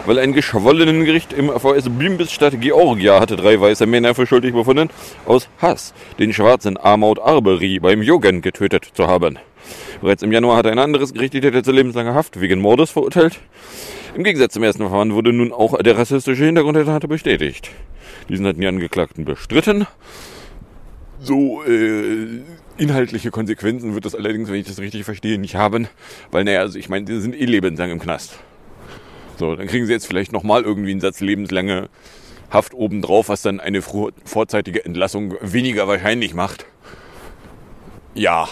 weil 0.05 0.19
ein 0.19 0.33
geschwollenen 0.33 1.05
Gericht 1.05 1.31
im 1.31 1.49
VS 1.49 1.89
Bimbisstadt 1.89 2.59
Georgia 2.59 3.19
hatte 3.19 3.35
drei 3.35 3.59
weiße 3.59 3.85
Männer 3.85 4.15
für 4.15 4.25
schuldig 4.25 4.53
befunden, 4.53 4.89
aus 5.25 5.47
Hass 5.61 5.93
den 6.19 6.33
schwarzen 6.33 6.77
Armaut 6.77 7.19
Arbery 7.19 7.79
beim 7.79 8.01
Joggen 8.01 8.41
getötet 8.41 8.89
zu 8.93 9.07
haben. 9.07 9.37
Bereits 10.01 10.23
im 10.23 10.31
Januar 10.31 10.57
hatte 10.57 10.71
ein 10.71 10.79
anderes 10.79 11.13
Gericht 11.13 11.33
die 11.33 11.41
Täter 11.41 11.63
zu 11.63 11.71
lebenslanger 11.71 12.13
Haft 12.13 12.39
wegen 12.41 12.61
Mordes 12.61 12.91
verurteilt. 12.91 13.39
Im 14.15 14.23
Gegensatz 14.23 14.53
zum 14.53 14.63
ersten 14.63 14.83
Verfahren 14.83 15.13
wurde 15.13 15.33
nun 15.33 15.51
auch 15.51 15.77
der 15.77 15.97
rassistische 15.97 16.45
Hintergrund 16.45 16.77
der 16.77 16.85
Tat 16.85 17.07
bestätigt. 17.07 17.69
Diesen 18.29 18.45
hatten 18.47 18.61
die 18.61 18.67
Angeklagten 18.67 19.25
bestritten. 19.25 19.87
So 21.19 21.63
äh, 21.63 22.41
inhaltliche 22.77 23.32
Konsequenzen 23.32 23.94
wird 23.94 24.05
das 24.05 24.15
allerdings, 24.15 24.50
wenn 24.50 24.55
ich 24.55 24.67
das 24.67 24.79
richtig 24.79 25.03
verstehe, 25.03 25.38
nicht 25.38 25.55
haben. 25.55 25.88
Weil, 26.32 26.44
naja, 26.44 26.60
also 26.62 26.77
ich 26.77 26.89
meine, 26.89 27.05
die 27.05 27.20
sind 27.20 27.36
eh 27.36 27.46
lebenslang 27.46 27.91
im 27.91 28.00
Knast. 28.00 28.38
So, 29.38 29.55
dann 29.55 29.67
kriegen 29.67 29.86
sie 29.86 29.91
jetzt 29.91 30.08
vielleicht 30.08 30.32
nochmal 30.32 30.63
irgendwie 30.63 30.91
einen 30.91 31.01
Satz 31.01 31.20
lebenslange 31.20 31.89
Haft 32.50 32.74
obendrauf, 32.74 33.29
was 33.29 33.41
dann 33.41 33.60
eine 33.60 33.82
vorzeitige 33.82 34.86
Entlassung 34.86 35.36
weniger 35.41 35.88
wahrscheinlich 35.88 36.34
macht. 36.34 36.65
Ja, 38.13 38.48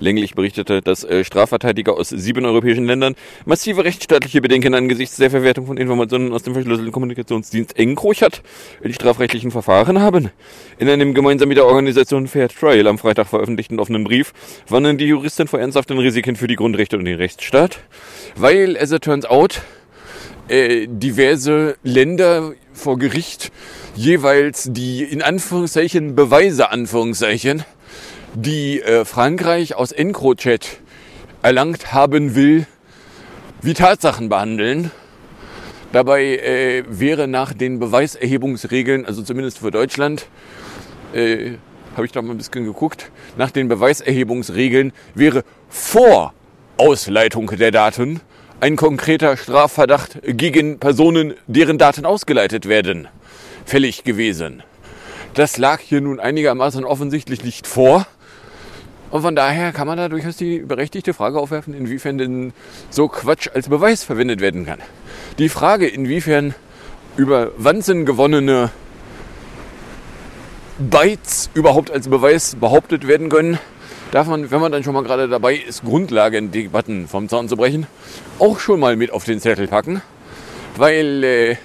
länglich 0.00 0.34
berichtete, 0.34 0.82
dass 0.82 1.02
äh, 1.02 1.24
Strafverteidiger 1.24 1.94
aus 1.94 2.10
sieben 2.10 2.44
europäischen 2.44 2.84
Ländern 2.84 3.14
massive 3.46 3.84
rechtsstaatliche 3.84 4.42
Bedenken 4.42 4.74
angesichts 4.74 5.16
der 5.16 5.30
Verwertung 5.30 5.64
von 5.64 5.78
Informationen 5.78 6.30
aus 6.34 6.42
dem 6.42 6.52
verschlüsselten 6.52 6.92
Kommunikationsdienst 6.92 7.78
Encrochat 7.78 8.42
in 8.82 8.92
strafrechtlichen 8.92 9.50
Verfahren 9.50 9.98
haben. 9.98 10.28
In 10.78 10.90
einem 10.90 11.14
gemeinsam 11.14 11.48
mit 11.48 11.56
der 11.56 11.64
Organisation 11.64 12.28
Fair 12.28 12.50
Trial 12.50 12.86
am 12.86 12.98
Freitag 12.98 13.28
veröffentlichten 13.28 13.80
offenen 13.80 14.04
Brief 14.04 14.34
warnen 14.68 14.98
die 14.98 15.06
Juristen 15.06 15.48
vor 15.48 15.58
ernsthaften 15.58 15.96
Risiken 15.96 16.36
für 16.36 16.48
die 16.48 16.56
Grundrechte 16.56 16.98
und 16.98 17.06
den 17.06 17.16
Rechtsstaat, 17.16 17.78
weil, 18.36 18.76
as 18.76 18.92
it 18.92 19.02
turns 19.02 19.24
out, 19.24 19.62
äh, 20.48 20.86
diverse 20.88 21.76
Länder 21.82 22.52
vor 22.72 22.98
Gericht 22.98 23.52
jeweils 23.94 24.68
die 24.70 25.02
in 25.04 25.22
Anführungszeichen 25.22 26.14
Beweise 26.14 26.70
Anführungszeichen, 26.70 27.64
die 28.34 28.80
äh, 28.80 29.04
Frankreich 29.04 29.74
aus 29.74 29.92
EncroChat 29.92 30.80
erlangt 31.42 31.92
haben 31.92 32.34
will, 32.34 32.66
wie 33.60 33.74
Tatsachen 33.74 34.28
behandeln. 34.28 34.90
Dabei 35.92 36.38
äh, 36.38 36.84
wäre 36.88 37.28
nach 37.28 37.52
den 37.52 37.78
Beweiserhebungsregeln, 37.78 39.04
also 39.04 39.22
zumindest 39.22 39.58
für 39.58 39.70
Deutschland, 39.70 40.26
äh, 41.12 41.52
habe 41.94 42.06
ich 42.06 42.12
da 42.12 42.22
mal 42.22 42.30
ein 42.30 42.38
bisschen 42.38 42.64
geguckt, 42.64 43.10
nach 43.36 43.50
den 43.50 43.68
Beweiserhebungsregeln 43.68 44.92
wäre 45.14 45.44
vor 45.68 46.32
Ausleitung 46.78 47.48
der 47.58 47.70
Daten 47.70 48.20
ein 48.62 48.76
konkreter 48.76 49.36
Strafverdacht 49.36 50.20
gegen 50.22 50.78
Personen, 50.78 51.34
deren 51.48 51.78
Daten 51.78 52.06
ausgeleitet 52.06 52.68
werden, 52.68 53.08
fällig 53.66 54.04
gewesen. 54.04 54.62
Das 55.34 55.58
lag 55.58 55.80
hier 55.80 56.00
nun 56.00 56.20
einigermaßen 56.20 56.84
offensichtlich 56.84 57.42
nicht 57.42 57.66
vor. 57.66 58.06
Und 59.10 59.22
von 59.22 59.34
daher 59.34 59.72
kann 59.72 59.88
man 59.88 59.98
da 59.98 60.08
durchaus 60.08 60.36
die 60.36 60.60
berechtigte 60.60 61.12
Frage 61.12 61.40
aufwerfen, 61.40 61.74
inwiefern 61.74 62.18
denn 62.18 62.52
so 62.88 63.08
Quatsch 63.08 63.48
als 63.52 63.68
Beweis 63.68 64.04
verwendet 64.04 64.40
werden 64.40 64.64
kann. 64.64 64.78
Die 65.38 65.48
Frage, 65.48 65.88
inwiefern 65.88 66.54
über 67.16 67.50
Wanzen 67.56 68.06
gewonnene 68.06 68.70
Bytes 70.78 71.50
überhaupt 71.54 71.90
als 71.90 72.06
Beweis 72.06 72.54
behauptet 72.54 73.08
werden 73.08 73.28
können, 73.28 73.58
darf 74.12 74.28
man, 74.28 74.50
wenn 74.50 74.60
man 74.60 74.70
dann 74.70 74.84
schon 74.84 74.94
mal 74.94 75.02
gerade 75.02 75.26
dabei 75.26 75.56
ist, 75.56 75.82
Grundlagendebatten 75.82 77.08
vom 77.08 77.28
Zaun 77.28 77.48
zu 77.48 77.56
brechen, 77.56 77.86
auch 78.38 78.60
schon 78.60 78.78
mal 78.78 78.94
mit 78.94 79.10
auf 79.10 79.24
den 79.24 79.40
Zettel 79.40 79.66
packen. 79.66 80.02
Weil, 80.76 81.24
äh, 81.24 81.56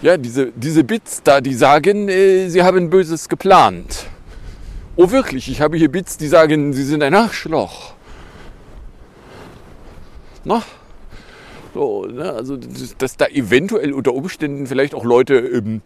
ja, 0.00 0.16
diese, 0.16 0.52
diese 0.54 0.84
Bits 0.84 1.22
da, 1.22 1.40
die 1.40 1.54
sagen, 1.54 2.08
äh, 2.08 2.48
sie 2.48 2.62
haben 2.62 2.88
Böses 2.88 3.28
geplant. 3.28 4.06
Oh 4.96 5.10
wirklich, 5.10 5.50
ich 5.50 5.60
habe 5.60 5.76
hier 5.76 5.90
Bits, 5.90 6.16
die 6.18 6.28
sagen, 6.28 6.72
sie 6.72 6.84
sind 6.84 7.02
ein 7.02 7.14
Arschloch. 7.14 7.94
Na? 10.44 10.62
So, 11.74 12.06
ne, 12.06 12.32
also, 12.32 12.56
dass, 12.56 12.96
dass 12.96 13.16
da 13.16 13.26
eventuell 13.26 13.92
unter 13.92 14.14
Umständen 14.14 14.66
vielleicht 14.66 14.94
auch 14.94 15.04
Leute 15.04 15.34
ähm, 15.34 15.80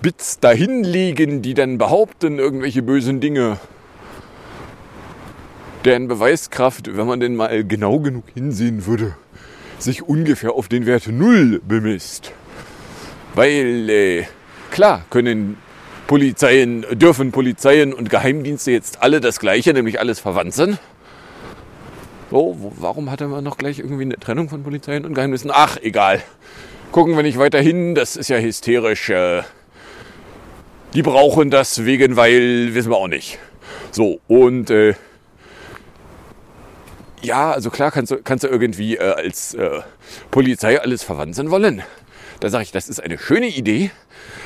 Bits 0.00 0.40
dahinlegen, 0.40 1.42
die 1.42 1.54
dann 1.54 1.76
behaupten, 1.76 2.38
irgendwelche 2.38 2.82
bösen 2.82 3.20
Dinge 3.20 3.58
deren 5.84 6.08
Beweiskraft, 6.08 6.96
wenn 6.96 7.06
man 7.06 7.20
denn 7.20 7.36
mal 7.36 7.64
genau 7.64 7.98
genug 7.98 8.24
hinsehen 8.34 8.86
würde, 8.86 9.16
sich 9.78 10.02
ungefähr 10.02 10.52
auf 10.52 10.68
den 10.68 10.86
Wert 10.86 11.08
0 11.08 11.60
bemisst. 11.66 12.32
Weil, 13.34 13.90
äh, 13.90 14.24
klar, 14.70 15.04
können 15.10 15.56
Polizeien, 16.06 16.84
dürfen 16.92 17.32
Polizeien 17.32 17.92
und 17.92 18.10
Geheimdienste 18.10 18.70
jetzt 18.70 19.02
alle 19.02 19.20
das 19.20 19.40
Gleiche, 19.40 19.72
nämlich 19.72 19.98
alles 19.98 20.20
verwandt 20.20 20.54
sind. 20.54 20.78
So, 22.30 22.56
wo, 22.58 22.72
warum 22.76 23.10
hatte 23.10 23.26
man 23.28 23.44
noch 23.44 23.58
gleich 23.58 23.78
irgendwie 23.78 24.02
eine 24.02 24.18
Trennung 24.18 24.48
von 24.48 24.62
Polizeien 24.62 25.04
und 25.04 25.14
Geheimdiensten? 25.14 25.50
Ach, 25.52 25.76
egal. 25.82 26.22
Gucken 26.90 27.16
wir 27.16 27.22
nicht 27.22 27.38
weiter 27.38 27.60
hin, 27.60 27.94
das 27.94 28.16
ist 28.16 28.28
ja 28.28 28.38
hysterisch. 28.38 29.10
Äh, 29.10 29.42
die 30.94 31.02
brauchen 31.02 31.50
das 31.50 31.84
wegen, 31.84 32.16
weil, 32.16 32.74
wissen 32.74 32.90
wir 32.90 32.96
auch 32.98 33.08
nicht. 33.08 33.38
So, 33.90 34.20
und 34.28 34.70
äh, 34.70 34.94
ja, 37.22 37.52
also 37.52 37.70
klar 37.70 37.90
kannst 37.90 38.12
du, 38.12 38.22
kannst 38.22 38.44
du 38.44 38.48
irgendwie 38.48 38.96
äh, 38.96 39.12
als 39.12 39.54
äh, 39.54 39.80
Polizei 40.30 40.80
alles 40.80 41.02
verwandeln 41.02 41.50
wollen. 41.50 41.82
Da 42.40 42.50
sage 42.50 42.64
ich, 42.64 42.72
das 42.72 42.88
ist 42.88 43.00
eine 43.00 43.18
schöne 43.18 43.48
Idee. 43.48 43.90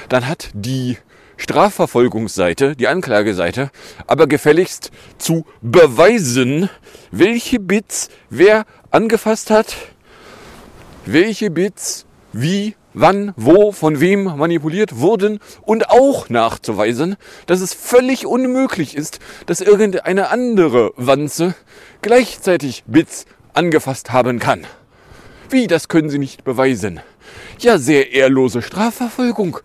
Dann 0.08 0.28
hat 0.28 0.50
die 0.52 0.98
Strafverfolgungsseite, 1.36 2.76
die 2.76 2.88
Anklageseite, 2.88 3.70
aber 4.06 4.26
gefälligst 4.26 4.90
zu 5.18 5.46
beweisen, 5.60 6.70
welche 7.10 7.60
Bits 7.60 8.08
wer 8.30 8.64
angefasst 8.90 9.50
hat, 9.50 9.76
welche 11.04 11.50
Bits 11.50 12.06
wie, 12.32 12.74
wann, 12.96 13.34
wo, 13.36 13.70
von 13.72 14.00
wem 14.00 14.24
manipuliert 14.24 14.98
wurden 14.98 15.38
und 15.62 15.90
auch 15.90 16.28
nachzuweisen, 16.28 17.16
dass 17.46 17.60
es 17.60 17.74
völlig 17.74 18.26
unmöglich 18.26 18.96
ist, 18.96 19.20
dass 19.44 19.60
irgendeine 19.60 20.30
andere 20.30 20.92
Wanze 20.96 21.54
gleichzeitig 22.02 22.84
Bits 22.86 23.26
angefasst 23.52 24.12
haben 24.12 24.38
kann. 24.38 24.66
Wie, 25.50 25.66
das 25.66 25.88
können 25.88 26.08
Sie 26.08 26.18
nicht 26.18 26.42
beweisen. 26.42 27.00
Ja, 27.58 27.78
sehr 27.78 28.12
ehrlose 28.12 28.62
Strafverfolgung. 28.62 29.58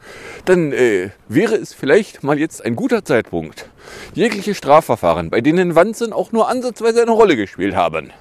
Dann 0.46 0.74
äh, 0.74 1.10
wäre 1.28 1.56
es 1.56 1.74
vielleicht 1.74 2.24
mal 2.24 2.38
jetzt 2.38 2.64
ein 2.64 2.76
guter 2.76 3.04
Zeitpunkt, 3.06 3.70
jegliche 4.14 4.54
Strafverfahren, 4.54 5.30
bei 5.30 5.42
denen 5.42 5.76
Wanzen 5.76 6.14
auch 6.14 6.32
nur 6.32 6.50
ansatzweise 6.50 7.02
eine 7.02 7.12
Rolle 7.12 7.36
gespielt 7.38 7.76
haben, 7.76 8.12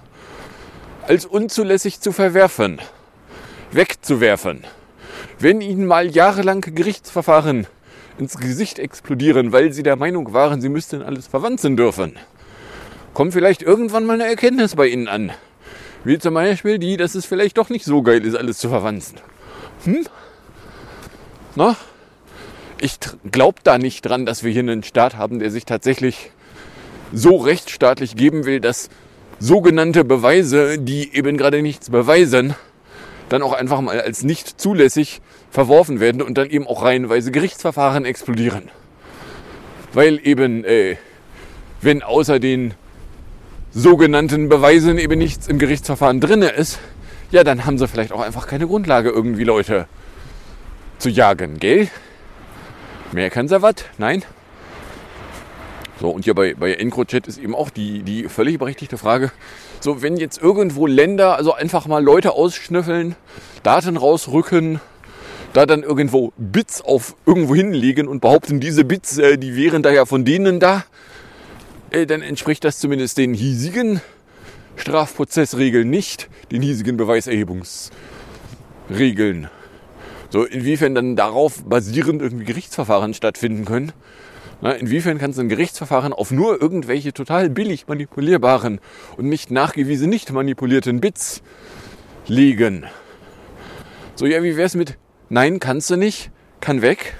als 1.06 1.26
unzulässig 1.26 2.00
zu 2.00 2.12
verwerfen, 2.12 2.80
wegzuwerfen. 3.72 4.64
Wenn 5.38 5.60
Ihnen 5.60 5.86
mal 5.86 6.10
jahrelang 6.10 6.60
Gerichtsverfahren 6.60 7.66
ins 8.18 8.36
Gesicht 8.38 8.78
explodieren, 8.78 9.52
weil 9.52 9.72
Sie 9.72 9.82
der 9.82 9.96
Meinung 9.96 10.32
waren, 10.32 10.60
Sie 10.60 10.68
müssten 10.68 11.02
alles 11.02 11.26
verwanzen 11.26 11.76
dürfen, 11.76 12.16
kommt 13.14 13.32
vielleicht 13.32 13.62
irgendwann 13.62 14.04
mal 14.04 14.14
eine 14.14 14.26
Erkenntnis 14.26 14.76
bei 14.76 14.86
Ihnen 14.86 15.08
an. 15.08 15.32
Wie 16.04 16.18
zum 16.18 16.34
Beispiel 16.34 16.78
die, 16.78 16.96
dass 16.96 17.14
es 17.14 17.26
vielleicht 17.26 17.58
doch 17.58 17.68
nicht 17.68 17.84
so 17.84 18.02
geil 18.02 18.24
ist, 18.24 18.34
alles 18.34 18.58
zu 18.58 18.68
verwanzen. 18.68 19.18
Hm? 19.84 20.06
Na? 21.56 21.76
Ich 22.80 22.98
glaube 23.30 23.58
da 23.62 23.76
nicht 23.76 24.02
dran, 24.02 24.24
dass 24.24 24.42
wir 24.42 24.50
hier 24.50 24.60
einen 24.60 24.82
Staat 24.82 25.16
haben, 25.16 25.38
der 25.38 25.50
sich 25.50 25.66
tatsächlich 25.66 26.30
so 27.12 27.36
rechtsstaatlich 27.36 28.16
geben 28.16 28.46
will, 28.46 28.60
dass 28.60 28.88
sogenannte 29.38 30.04
Beweise, 30.04 30.78
die 30.78 31.14
eben 31.14 31.36
gerade 31.36 31.60
nichts 31.60 31.90
beweisen, 31.90 32.54
dann 33.30 33.42
auch 33.42 33.52
einfach 33.52 33.80
mal 33.80 34.00
als 34.00 34.22
nicht 34.22 34.60
zulässig 34.60 35.22
verworfen 35.50 36.00
werden 36.00 36.20
und 36.20 36.36
dann 36.36 36.50
eben 36.50 36.66
auch 36.66 36.82
reihenweise 36.82 37.30
Gerichtsverfahren 37.32 38.04
explodieren. 38.04 38.68
Weil 39.92 40.20
eben, 40.22 40.64
äh, 40.64 40.96
wenn 41.80 42.02
außer 42.02 42.38
den 42.38 42.74
sogenannten 43.72 44.48
Beweisen 44.48 44.98
eben 44.98 45.18
nichts 45.18 45.48
im 45.48 45.58
Gerichtsverfahren 45.58 46.20
drin 46.20 46.42
ist, 46.42 46.78
ja, 47.30 47.44
dann 47.44 47.64
haben 47.64 47.78
sie 47.78 47.86
vielleicht 47.86 48.12
auch 48.12 48.20
einfach 48.20 48.48
keine 48.48 48.66
Grundlage, 48.66 49.10
irgendwie 49.10 49.44
Leute 49.44 49.86
zu 50.98 51.08
jagen, 51.08 51.58
gell? 51.58 51.88
Mehr 53.12 53.30
kann 53.30 53.48
sie 53.48 53.62
was? 53.62 53.76
Nein? 53.98 54.24
So, 56.00 56.10
und 56.10 56.24
hier 56.24 56.34
bei, 56.34 56.54
bei 56.54 56.74
EncroChat 56.74 57.28
ist 57.28 57.38
eben 57.38 57.54
auch 57.54 57.70
die, 57.70 58.02
die 58.02 58.24
völlig 58.28 58.58
berechtigte 58.58 58.98
Frage, 58.98 59.30
so, 59.80 60.02
wenn 60.02 60.18
jetzt 60.18 60.40
irgendwo 60.40 60.86
Länder 60.86 61.36
also 61.36 61.54
einfach 61.54 61.86
mal 61.86 62.04
Leute 62.04 62.32
ausschnüffeln, 62.32 63.16
Daten 63.62 63.96
rausrücken, 63.96 64.80
da 65.54 65.66
dann 65.66 65.82
irgendwo 65.82 66.32
Bits 66.36 66.82
auf 66.82 67.16
irgendwo 67.26 67.54
hinlegen 67.54 68.06
und 68.06 68.20
behaupten, 68.20 68.60
diese 68.60 68.84
Bits, 68.84 69.18
äh, 69.18 69.38
die 69.38 69.56
wären 69.56 69.82
da 69.82 69.90
ja 69.90 70.04
von 70.04 70.24
denen 70.24 70.60
da, 70.60 70.84
äh, 71.90 72.06
dann 72.06 72.22
entspricht 72.22 72.64
das 72.64 72.78
zumindest 72.78 73.18
den 73.18 73.34
hiesigen 73.34 74.00
Strafprozessregeln 74.76 75.88
nicht, 75.88 76.28
den 76.52 76.62
hiesigen 76.62 76.96
Beweiserhebungsregeln. 76.96 79.48
So, 80.28 80.44
inwiefern 80.44 80.94
dann 80.94 81.16
darauf 81.16 81.64
basierend 81.64 82.22
irgendwie 82.22 82.44
Gerichtsverfahren 82.44 83.14
stattfinden 83.14 83.64
können. 83.64 83.90
Na, 84.62 84.72
inwiefern 84.72 85.18
kann 85.18 85.30
es 85.30 85.38
ein 85.38 85.48
Gerichtsverfahren 85.48 86.12
auf 86.12 86.30
nur 86.30 86.60
irgendwelche 86.60 87.12
total 87.12 87.48
billig 87.48 87.88
manipulierbaren 87.88 88.80
und 89.16 89.28
nicht 89.28 89.50
nachgewiesen 89.50 90.10
nicht 90.10 90.30
manipulierten 90.32 91.00
Bits 91.00 91.42
legen? 92.26 92.84
So, 94.16 94.26
ja, 94.26 94.42
wie 94.42 94.56
wär's 94.56 94.74
mit 94.74 94.98
Nein, 95.30 95.60
kannst 95.60 95.88
du 95.90 95.96
nicht, 95.96 96.30
kann 96.60 96.82
weg? 96.82 97.14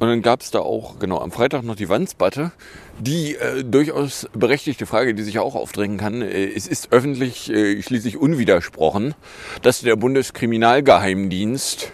Und 0.00 0.08
dann 0.08 0.22
gab 0.22 0.42
es 0.42 0.50
da 0.50 0.60
auch, 0.60 0.98
genau, 0.98 1.18
am 1.18 1.32
Freitag 1.32 1.62
noch 1.62 1.74
die 1.74 1.88
Wandsbatte. 1.88 2.52
Die 3.00 3.34
äh, 3.34 3.64
durchaus 3.64 4.28
berechtigte 4.32 4.86
Frage, 4.86 5.14
die 5.14 5.22
sich 5.22 5.38
auch 5.38 5.54
aufdrängen 5.54 5.98
kann. 5.98 6.22
Äh, 6.22 6.46
es 6.46 6.66
ist 6.68 6.92
öffentlich 6.92 7.50
äh, 7.50 7.82
schließlich 7.82 8.16
unwidersprochen, 8.16 9.14
dass 9.62 9.80
der 9.80 9.96
Bundeskriminalgeheimdienst 9.96 11.92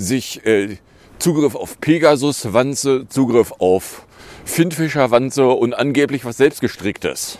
sich 0.00 0.44
äh, 0.46 0.78
Zugriff 1.18 1.54
auf 1.54 1.80
Pegasus-Wanze, 1.80 3.06
Zugriff 3.08 3.52
auf 3.58 4.06
Findfischer-Wanze 4.44 5.46
und 5.46 5.74
angeblich 5.74 6.24
was 6.24 6.38
selbstgestricktes 6.38 7.38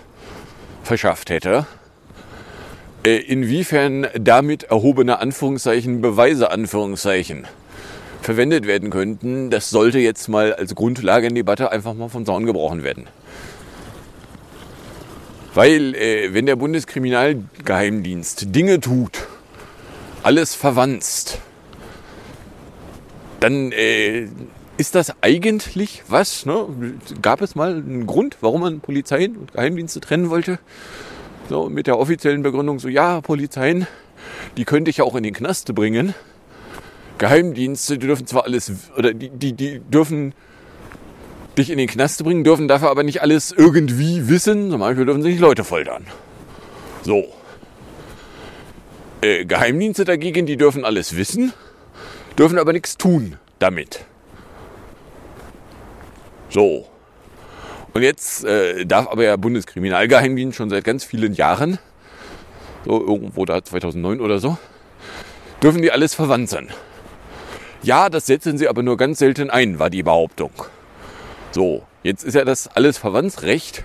verschafft 0.82 1.30
hätte. 1.30 1.66
Äh, 3.04 3.16
inwiefern 3.16 4.08
damit 4.14 4.64
erhobene 4.64 5.18
Anführungszeichen, 5.18 6.02
Beweise 6.02 6.50
Anführungszeichen 6.50 7.46
verwendet 8.20 8.66
werden 8.66 8.90
könnten, 8.90 9.48
das 9.48 9.70
sollte 9.70 9.98
jetzt 9.98 10.28
mal 10.28 10.52
als 10.52 10.74
Grundlage 10.74 11.28
in 11.28 11.34
Debatte 11.34 11.72
einfach 11.72 11.94
mal 11.94 12.10
vom 12.10 12.26
Zaun 12.26 12.44
gebrochen 12.44 12.84
werden. 12.84 13.06
Weil 15.54 15.94
äh, 15.94 16.34
wenn 16.34 16.44
der 16.44 16.56
Bundeskriminalgeheimdienst 16.56 18.54
Dinge 18.54 18.80
tut, 18.80 19.26
alles 20.22 20.54
verwanzt, 20.54 21.40
dann 23.40 23.72
äh, 23.72 24.28
ist 24.76 24.94
das 24.94 25.14
eigentlich 25.22 26.02
was? 26.08 26.46
Ne? 26.46 26.66
Gab 27.20 27.42
es 27.42 27.54
mal 27.54 27.74
einen 27.74 28.06
Grund, 28.06 28.38
warum 28.40 28.62
man 28.62 28.80
Polizeien 28.80 29.36
und 29.36 29.52
Geheimdienste 29.52 30.00
trennen 30.00 30.30
wollte? 30.30 30.58
So, 31.48 31.68
mit 31.68 31.86
der 31.86 31.98
offiziellen 31.98 32.42
Begründung 32.42 32.78
so, 32.78 32.88
ja, 32.88 33.20
Polizeien, 33.20 33.86
die 34.56 34.64
könnte 34.64 34.90
ich 34.90 34.98
ja 34.98 35.04
auch 35.04 35.16
in 35.16 35.22
den 35.22 35.34
Knast 35.34 35.74
bringen. 35.74 36.14
Geheimdienste, 37.18 37.98
die 37.98 38.06
dürfen 38.06 38.26
zwar 38.26 38.44
alles, 38.44 38.72
oder 38.96 39.12
die, 39.12 39.28
die, 39.28 39.52
die 39.52 39.80
dürfen 39.80 40.32
dich 41.58 41.70
in 41.70 41.78
den 41.78 41.88
Knast 41.88 42.22
bringen, 42.24 42.44
dürfen 42.44 42.68
dafür 42.68 42.90
aber 42.90 43.02
nicht 43.02 43.20
alles 43.20 43.52
irgendwie 43.52 44.28
wissen. 44.28 44.70
Zum 44.70 44.80
Beispiel 44.80 45.04
dürfen 45.04 45.22
sie 45.22 45.30
nicht 45.30 45.40
Leute 45.40 45.64
foltern. 45.64 46.06
So. 47.02 47.26
Äh, 49.20 49.44
Geheimdienste 49.44 50.04
dagegen, 50.04 50.46
die 50.46 50.56
dürfen 50.56 50.84
alles 50.84 51.16
wissen, 51.16 51.52
dürfen 52.40 52.58
aber 52.58 52.72
nichts 52.72 52.96
tun 52.96 53.36
damit. 53.58 54.06
So. 56.48 56.86
Und 57.92 58.02
jetzt 58.02 58.44
äh, 58.44 58.86
darf 58.86 59.08
aber 59.08 59.24
ja 59.24 59.36
Bundeskriminalgeheimdienst 59.36 60.56
schon 60.56 60.70
seit 60.70 60.84
ganz 60.84 61.04
vielen 61.04 61.34
Jahren, 61.34 61.78
so 62.86 62.98
irgendwo 62.98 63.44
da 63.44 63.62
2009 63.62 64.20
oder 64.20 64.38
so, 64.38 64.56
dürfen 65.62 65.82
die 65.82 65.92
alles 65.92 66.14
verwanzen. 66.14 66.70
Ja, 67.82 68.08
das 68.08 68.24
setzen 68.24 68.56
sie 68.56 68.68
aber 68.68 68.82
nur 68.82 68.96
ganz 68.96 69.18
selten 69.18 69.50
ein, 69.50 69.78
war 69.78 69.90
die 69.90 70.02
Behauptung. 70.02 70.52
So, 71.50 71.82
jetzt 72.02 72.24
ist 72.24 72.34
ja 72.34 72.46
das 72.46 72.68
alles 72.68 72.96
Verwandtsrecht 72.96 73.84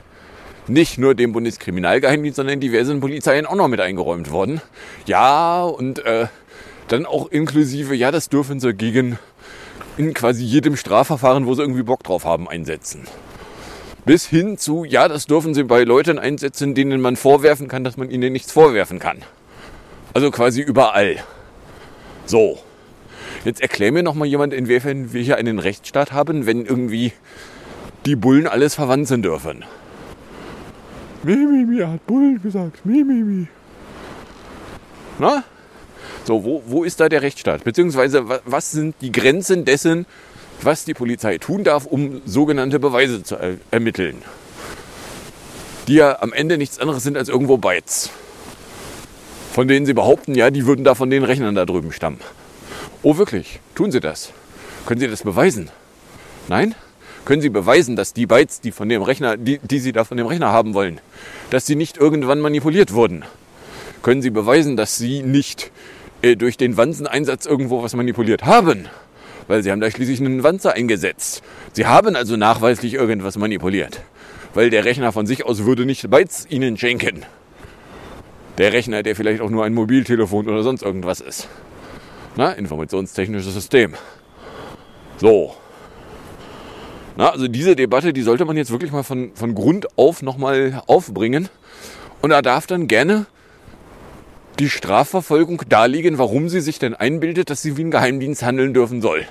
nicht 0.67 0.97
nur 0.97 1.13
dem 1.13 1.31
Bundeskriminalgeheimdienst, 1.31 2.37
sondern 2.37 2.59
diversen 2.59 2.99
Polizeien 2.99 3.45
auch 3.45 3.55
noch 3.55 3.67
mit 3.67 3.79
eingeräumt 3.79 4.31
worden. 4.31 4.61
Ja, 5.05 5.63
und 5.63 6.03
äh, 6.05 6.27
dann 6.87 7.05
auch 7.05 7.27
inklusive, 7.27 7.95
ja, 7.95 8.11
das 8.11 8.29
dürfen 8.29 8.59
sie 8.59 8.73
gegen 8.73 9.17
in 9.97 10.13
quasi 10.13 10.43
jedem 10.43 10.75
Strafverfahren, 10.75 11.45
wo 11.45 11.53
sie 11.53 11.61
irgendwie 11.61 11.83
Bock 11.83 12.03
drauf 12.03 12.25
haben, 12.25 12.47
einsetzen 12.47 13.03
bis 14.05 14.27
hin 14.27 14.57
zu, 14.57 14.85
ja, 14.85 15.07
das 15.07 15.25
dürfen 15.25 15.53
Sie 15.53 15.63
bei 15.63 15.83
Leuten 15.83 16.19
einsetzen, 16.19 16.75
denen 16.75 17.01
man 17.01 17.15
vorwerfen 17.15 17.67
kann, 17.67 17.83
dass 17.83 17.97
man 17.97 18.09
ihnen 18.09 18.31
nichts 18.31 18.51
vorwerfen 18.51 18.99
kann. 18.99 19.17
Also 20.13 20.31
quasi 20.31 20.61
überall. 20.61 21.17
So. 22.25 22.59
Jetzt 23.43 23.61
erklär 23.61 23.91
mir 23.91 24.03
noch 24.03 24.15
mal 24.15 24.25
jemand, 24.25 24.53
inwiefern 24.53 25.13
wir 25.13 25.21
hier 25.21 25.37
einen 25.37 25.59
Rechtsstaat 25.59 26.11
haben, 26.11 26.45
wenn 26.45 26.65
irgendwie 26.65 27.13
die 28.05 28.15
Bullen 28.15 28.47
alles 28.47 28.75
verwandeln 28.75 29.21
dürfen. 29.21 29.65
Mimimi 31.23 31.79
hat 31.81 32.05
Bullen 32.05 32.41
gesagt. 32.41 32.85
Mimimi. 32.85 33.47
Na? 35.19 35.43
So, 36.25 36.43
wo, 36.43 36.63
wo 36.65 36.83
ist 36.83 36.99
da 36.99 37.07
der 37.07 37.21
Rechtsstaat? 37.21 37.63
Beziehungsweise, 37.63 38.25
was 38.45 38.71
sind 38.71 38.95
die 39.01 39.11
Grenzen 39.11 39.63
dessen, 39.63 40.07
was 40.61 40.83
die 40.83 40.95
Polizei 40.95 41.37
tun 41.37 41.63
darf, 41.63 41.85
um 41.85 42.21
sogenannte 42.25 42.79
Beweise 42.79 43.21
zu 43.21 43.35
er 43.35 43.57
ermitteln. 43.71 44.21
Die 45.87 45.95
ja 45.95 46.21
am 46.21 46.33
Ende 46.33 46.57
nichts 46.57 46.79
anderes 46.79 47.03
sind 47.03 47.15
als 47.17 47.29
irgendwo 47.29 47.57
Bytes. 47.57 48.09
Von 49.53 49.67
denen 49.67 49.85
sie 49.85 49.93
behaupten, 49.93 50.33
ja, 50.33 50.49
die 50.49 50.65
würden 50.65 50.83
da 50.83 50.95
von 50.95 51.09
den 51.09 51.23
Rechnern 51.23 51.53
da 51.53 51.65
drüben 51.65 51.91
stammen. 51.91 52.19
Oh, 53.03 53.17
wirklich? 53.17 53.59
Tun 53.75 53.91
sie 53.91 53.99
das? 53.99 54.33
Können 54.87 54.99
sie 54.99 55.07
das 55.07 55.21
beweisen? 55.21 55.69
Nein? 56.47 56.73
Können 57.23 57.41
sie 57.41 57.49
beweisen, 57.49 57.95
dass 57.95 58.13
die 58.13 58.25
Bytes, 58.25 58.61
die 58.61 58.71
von 58.71 58.89
dem 58.89 59.01
Rechner, 59.01 59.37
die, 59.37 59.59
die 59.59 59.79
sie 59.79 59.91
da 59.91 60.03
von 60.03 60.17
dem 60.17 60.27
Rechner 60.27 60.51
haben 60.51 60.73
wollen, 60.73 60.99
dass 61.51 61.65
sie 61.65 61.75
nicht 61.75 61.97
irgendwann 61.97 62.39
manipuliert 62.39 62.93
wurden? 62.93 63.23
Können 64.01 64.21
sie 64.21 64.29
beweisen, 64.29 64.75
dass 64.75 64.97
sie 64.97 65.23
nicht 65.23 65.71
äh, 66.21 66.35
durch 66.35 66.57
den 66.57 66.77
Wanzeneinsatz 66.77 67.45
irgendwo 67.45 67.83
was 67.83 67.95
manipuliert 67.95 68.43
haben? 68.43 68.87
weil 69.47 69.63
sie 69.63 69.71
haben 69.71 69.81
da 69.81 69.91
schließlich 69.91 70.19
einen 70.19 70.43
Wanzer 70.43 70.73
eingesetzt. 70.73 71.43
Sie 71.73 71.85
haben 71.85 72.15
also 72.15 72.37
nachweislich 72.37 72.93
irgendwas 72.93 73.37
manipuliert, 73.37 74.01
weil 74.53 74.69
der 74.69 74.85
Rechner 74.85 75.11
von 75.11 75.25
sich 75.25 75.45
aus 75.45 75.65
würde 75.65 75.85
nicht 75.85 76.09
Bytes 76.09 76.47
ihnen 76.49 76.77
schenken. 76.77 77.25
Der 78.57 78.73
Rechner, 78.73 79.03
der 79.03 79.15
vielleicht 79.15 79.41
auch 79.41 79.49
nur 79.49 79.65
ein 79.65 79.73
Mobiltelefon 79.73 80.47
oder 80.47 80.63
sonst 80.63 80.81
irgendwas 80.81 81.19
ist. 81.19 81.49
Na, 82.37 82.51
informationstechnisches 82.53 83.53
System. 83.53 83.93
So. 85.17 85.55
Na, 87.17 87.29
also 87.29 87.47
diese 87.47 87.75
Debatte, 87.75 88.13
die 88.13 88.21
sollte 88.21 88.45
man 88.45 88.57
jetzt 88.57 88.71
wirklich 88.71 88.91
mal 88.91 89.03
von, 89.03 89.31
von 89.35 89.55
Grund 89.55 89.87
auf 89.97 90.21
nochmal 90.21 90.81
aufbringen. 90.87 91.49
Und 92.21 92.29
da 92.29 92.41
darf 92.41 92.65
dann 92.65 92.87
gerne 92.87 93.25
die 94.59 94.69
Strafverfolgung 94.69 95.63
darlegen, 95.67 96.17
warum 96.17 96.49
sie 96.49 96.61
sich 96.61 96.79
denn 96.79 96.95
einbildet, 96.95 97.49
dass 97.49 97.61
sie 97.61 97.77
wie 97.77 97.83
ein 97.83 97.91
Geheimdienst 97.91 98.43
handeln 98.43 98.73
dürfen 98.73 99.01
soll. 99.01 99.25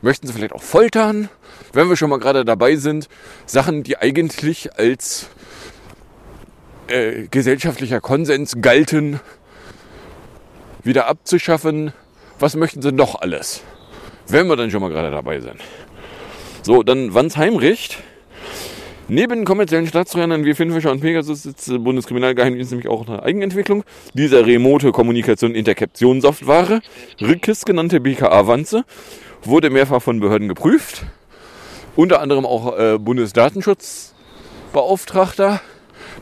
Möchten 0.00 0.26
sie 0.26 0.32
vielleicht 0.32 0.52
auch 0.52 0.62
foltern, 0.62 1.28
wenn 1.72 1.88
wir 1.88 1.96
schon 1.96 2.10
mal 2.10 2.18
gerade 2.18 2.44
dabei 2.44 2.76
sind, 2.76 3.08
Sachen, 3.46 3.82
die 3.82 3.98
eigentlich 3.98 4.76
als 4.76 5.28
äh, 6.88 7.28
gesellschaftlicher 7.30 8.00
Konsens 8.00 8.56
galten, 8.60 9.20
wieder 10.82 11.06
abzuschaffen. 11.06 11.92
Was 12.38 12.56
möchten 12.56 12.82
sie 12.82 12.92
noch 12.92 13.20
alles? 13.20 13.62
Wenn 14.26 14.48
wir 14.48 14.56
dann 14.56 14.70
schon 14.70 14.80
mal 14.80 14.90
gerade 14.90 15.10
dabei 15.10 15.40
sind. 15.40 15.60
So, 16.62 16.82
dann 16.82 17.14
Wanns 17.14 17.36
Heimrecht 17.36 17.98
Neben 19.08 19.44
kommerziellen 19.44 19.88
Staatstrojanern 19.88 20.44
wie 20.44 20.54
Finfischer 20.54 20.92
und 20.92 21.00
Pegasus 21.00 21.42
sitzt 21.42 21.68
das 21.68 21.82
Bundeskriminalgeheimdienst 21.82 22.70
nämlich 22.70 22.86
auch 22.88 23.08
eine 23.08 23.22
Eigenentwicklung 23.22 23.84
dieser 24.14 24.46
remote 24.46 24.92
Kommunikation 24.92 25.54
Interception-Software, 25.54 26.80
RIKIS 27.20 27.64
genannte 27.64 28.00
BKA-Wanze, 28.00 28.84
wurde 29.42 29.70
mehrfach 29.70 30.00
von 30.00 30.20
Behörden 30.20 30.46
geprüft, 30.48 31.04
unter 31.96 32.20
anderem 32.20 32.46
auch 32.46 32.78
äh, 32.78 32.98
Bundesdatenschutzbeauftragter. 32.98 35.60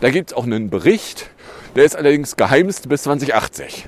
Da 0.01 0.11
gibt 0.11 0.31
es 0.31 0.37
auch 0.37 0.45
einen 0.45 0.71
Bericht, 0.71 1.31
Der 1.77 1.85
ist 1.85 1.97
allerdings 1.97 2.37
geheimst 2.37 2.89
bis 2.89 3.05
2080. 3.05 3.87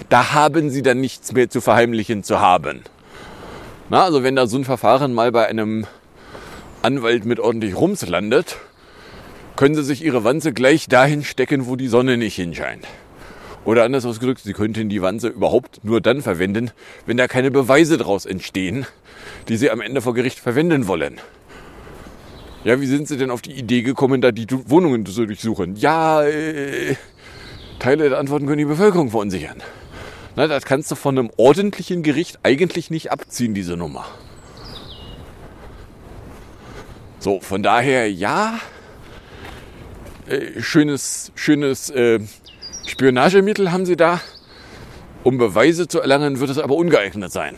Da 0.09 0.33
haben 0.33 0.69
sie 0.69 0.81
dann 0.81 1.01
nichts 1.01 1.33
mehr 1.33 1.49
zu 1.49 1.59
verheimlichen 1.59 2.23
zu 2.23 2.39
haben. 2.39 2.81
Na, 3.89 4.03
also 4.03 4.23
wenn 4.23 4.35
da 4.35 4.47
so 4.47 4.57
ein 4.57 4.63
Verfahren 4.63 5.13
mal 5.13 5.31
bei 5.31 5.47
einem 5.47 5.85
Anwalt 6.81 7.25
mit 7.25 7.39
ordentlich 7.39 7.75
Rums 7.75 8.07
landet, 8.07 8.57
können 9.57 9.75
sie 9.75 9.83
sich 9.83 10.03
ihre 10.03 10.23
Wanze 10.23 10.53
gleich 10.53 10.87
dahin 10.87 11.23
stecken, 11.23 11.67
wo 11.67 11.75
die 11.75 11.87
Sonne 11.87 12.15
nicht 12.17 12.35
hinscheint. 12.35 12.87
Oder 13.65 13.83
anders 13.83 14.05
ausgedrückt, 14.05 14.41
sie 14.43 14.53
könnten 14.53 14.87
die 14.87 15.01
Wanze 15.01 15.27
überhaupt 15.27 15.83
nur 15.83 15.99
dann 15.99 16.21
verwenden, 16.21 16.71
wenn 17.05 17.17
da 17.17 17.27
keine 17.27 17.51
Beweise 17.51 17.97
daraus 17.97 18.25
entstehen, 18.25 18.85
die 19.49 19.57
sie 19.57 19.69
am 19.69 19.81
Ende 19.81 20.01
vor 20.01 20.13
Gericht 20.13 20.39
verwenden 20.39 20.87
wollen. 20.87 21.19
Ja, 22.63 22.79
wie 22.79 22.85
sind 22.85 23.07
Sie 23.07 23.17
denn 23.17 23.29
auf 23.29 23.41
die 23.41 23.53
Idee 23.53 23.81
gekommen, 23.81 24.21
da 24.21 24.31
die 24.31 24.47
Wohnungen 24.69 25.05
zu 25.05 25.25
durchsuchen? 25.25 25.75
Ja, 25.75 26.23
äh, 26.23 26.95
Teile 27.79 28.09
der 28.09 28.19
Antworten 28.19 28.45
können 28.45 28.57
die 28.57 28.65
Bevölkerung 28.65 29.09
verunsichern. 29.09 29.61
Na, 30.37 30.45
das 30.45 30.65
kannst 30.65 30.91
du 30.91 30.95
von 30.95 31.17
einem 31.17 31.31
ordentlichen 31.35 32.03
Gericht 32.03 32.37
eigentlich 32.43 32.91
nicht 32.91 33.11
abziehen, 33.11 33.55
diese 33.55 33.75
Nummer. 33.75 34.05
So, 37.17 37.41
von 37.41 37.63
daher, 37.63 38.11
ja, 38.11 38.59
äh, 40.27 40.61
schönes, 40.61 41.31
schönes 41.33 41.89
äh, 41.89 42.19
Spionagemittel 42.85 43.71
haben 43.71 43.87
Sie 43.87 43.95
da. 43.95 44.21
Um 45.23 45.39
Beweise 45.39 45.87
zu 45.87 46.01
erlangen, 46.01 46.39
wird 46.39 46.51
es 46.51 46.59
aber 46.59 46.75
ungeeignet 46.75 47.31
sein. 47.31 47.55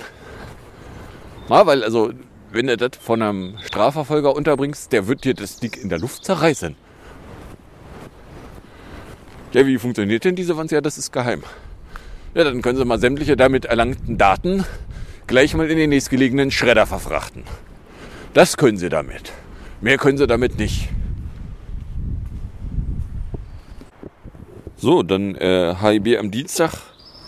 Na, 1.50 1.66
weil 1.66 1.84
also, 1.84 2.14
wenn 2.50 2.68
du 2.68 2.78
das 2.78 2.92
von 2.98 3.22
einem 3.22 3.58
Strafverfolger 3.62 4.34
unterbringst, 4.34 4.94
der 4.94 5.06
wird 5.08 5.26
dir 5.26 5.34
das 5.34 5.58
Ding 5.58 5.74
in 5.74 5.90
der 5.90 6.00
Luft 6.00 6.24
zerreißen. 6.24 6.78
Ja, 9.52 9.68
wie 9.68 9.78
funktioniert 9.78 10.24
denn 10.24 10.38
diese 10.38 10.56
Wanze? 10.56 10.76
Ja, 10.76 10.82
das 10.82 10.98
ist 10.98 11.12
geheim. 11.12 11.44
Ja, 12.36 12.44
dann 12.44 12.62
können 12.62 12.78
Sie 12.78 12.86
mal 12.86 13.00
sämtliche 13.00 13.36
damit 13.36 13.66
erlangten 13.66 14.18
Daten 14.18 14.64
gleich 15.26 15.56
mal 15.56 15.70
in 15.70 15.78
den 15.78 15.90
nächstgelegenen 15.90 16.52
Schredder 16.52 16.86
verfrachten. 16.86 17.44
Das 18.34 18.58
können 18.58 18.78
Sie 18.78 18.90
damit. 18.90 19.32
Mehr 19.82 19.98
können 19.98 20.18
Sie 20.18 20.28
damit 20.28 20.58
nicht. 20.60 20.90
So, 24.78 25.04
dann 25.04 25.36
äh, 25.36 25.76
HIB 25.82 26.20
am 26.20 26.32
Dienstag 26.32 26.74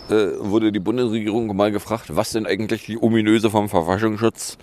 äh, 0.09 0.13
wurde 0.39 0.71
die 0.71 0.79
Bundesregierung 0.79 1.55
mal 1.55 1.71
gefragt, 1.71 2.15
was 2.15 2.31
denn 2.31 2.45
eigentlich 2.45 2.85
die 2.85 2.97
ominöse 3.01 3.49
vom 3.49 3.69
Verfassungsschutz 3.69 4.57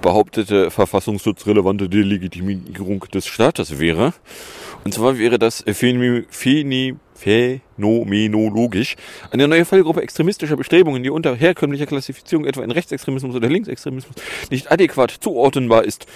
behauptete 0.00 0.70
verfassungsschutzrelevante 0.70 1.88
Delegitimierung 1.88 3.00
des 3.12 3.26
Staates 3.26 3.80
wäre. 3.80 4.12
Und 4.84 4.92
zwar 4.92 5.18
wäre 5.18 5.38
das 5.38 5.64
Phänomen- 5.66 6.26
phänomenologisch 7.14 8.96
eine 9.30 9.48
neue 9.48 9.64
Fallgruppe 9.64 10.02
extremistischer 10.02 10.56
Bestrebungen, 10.56 11.02
die 11.02 11.10
unter 11.10 11.34
herkömmlicher 11.34 11.86
Klassifizierung 11.86 12.44
etwa 12.44 12.62
in 12.62 12.70
Rechtsextremismus 12.70 13.34
oder 13.34 13.48
Linksextremismus 13.48 14.14
nicht 14.50 14.70
adäquat 14.70 15.10
zuordnenbar 15.10 15.84
ist. 15.84 16.06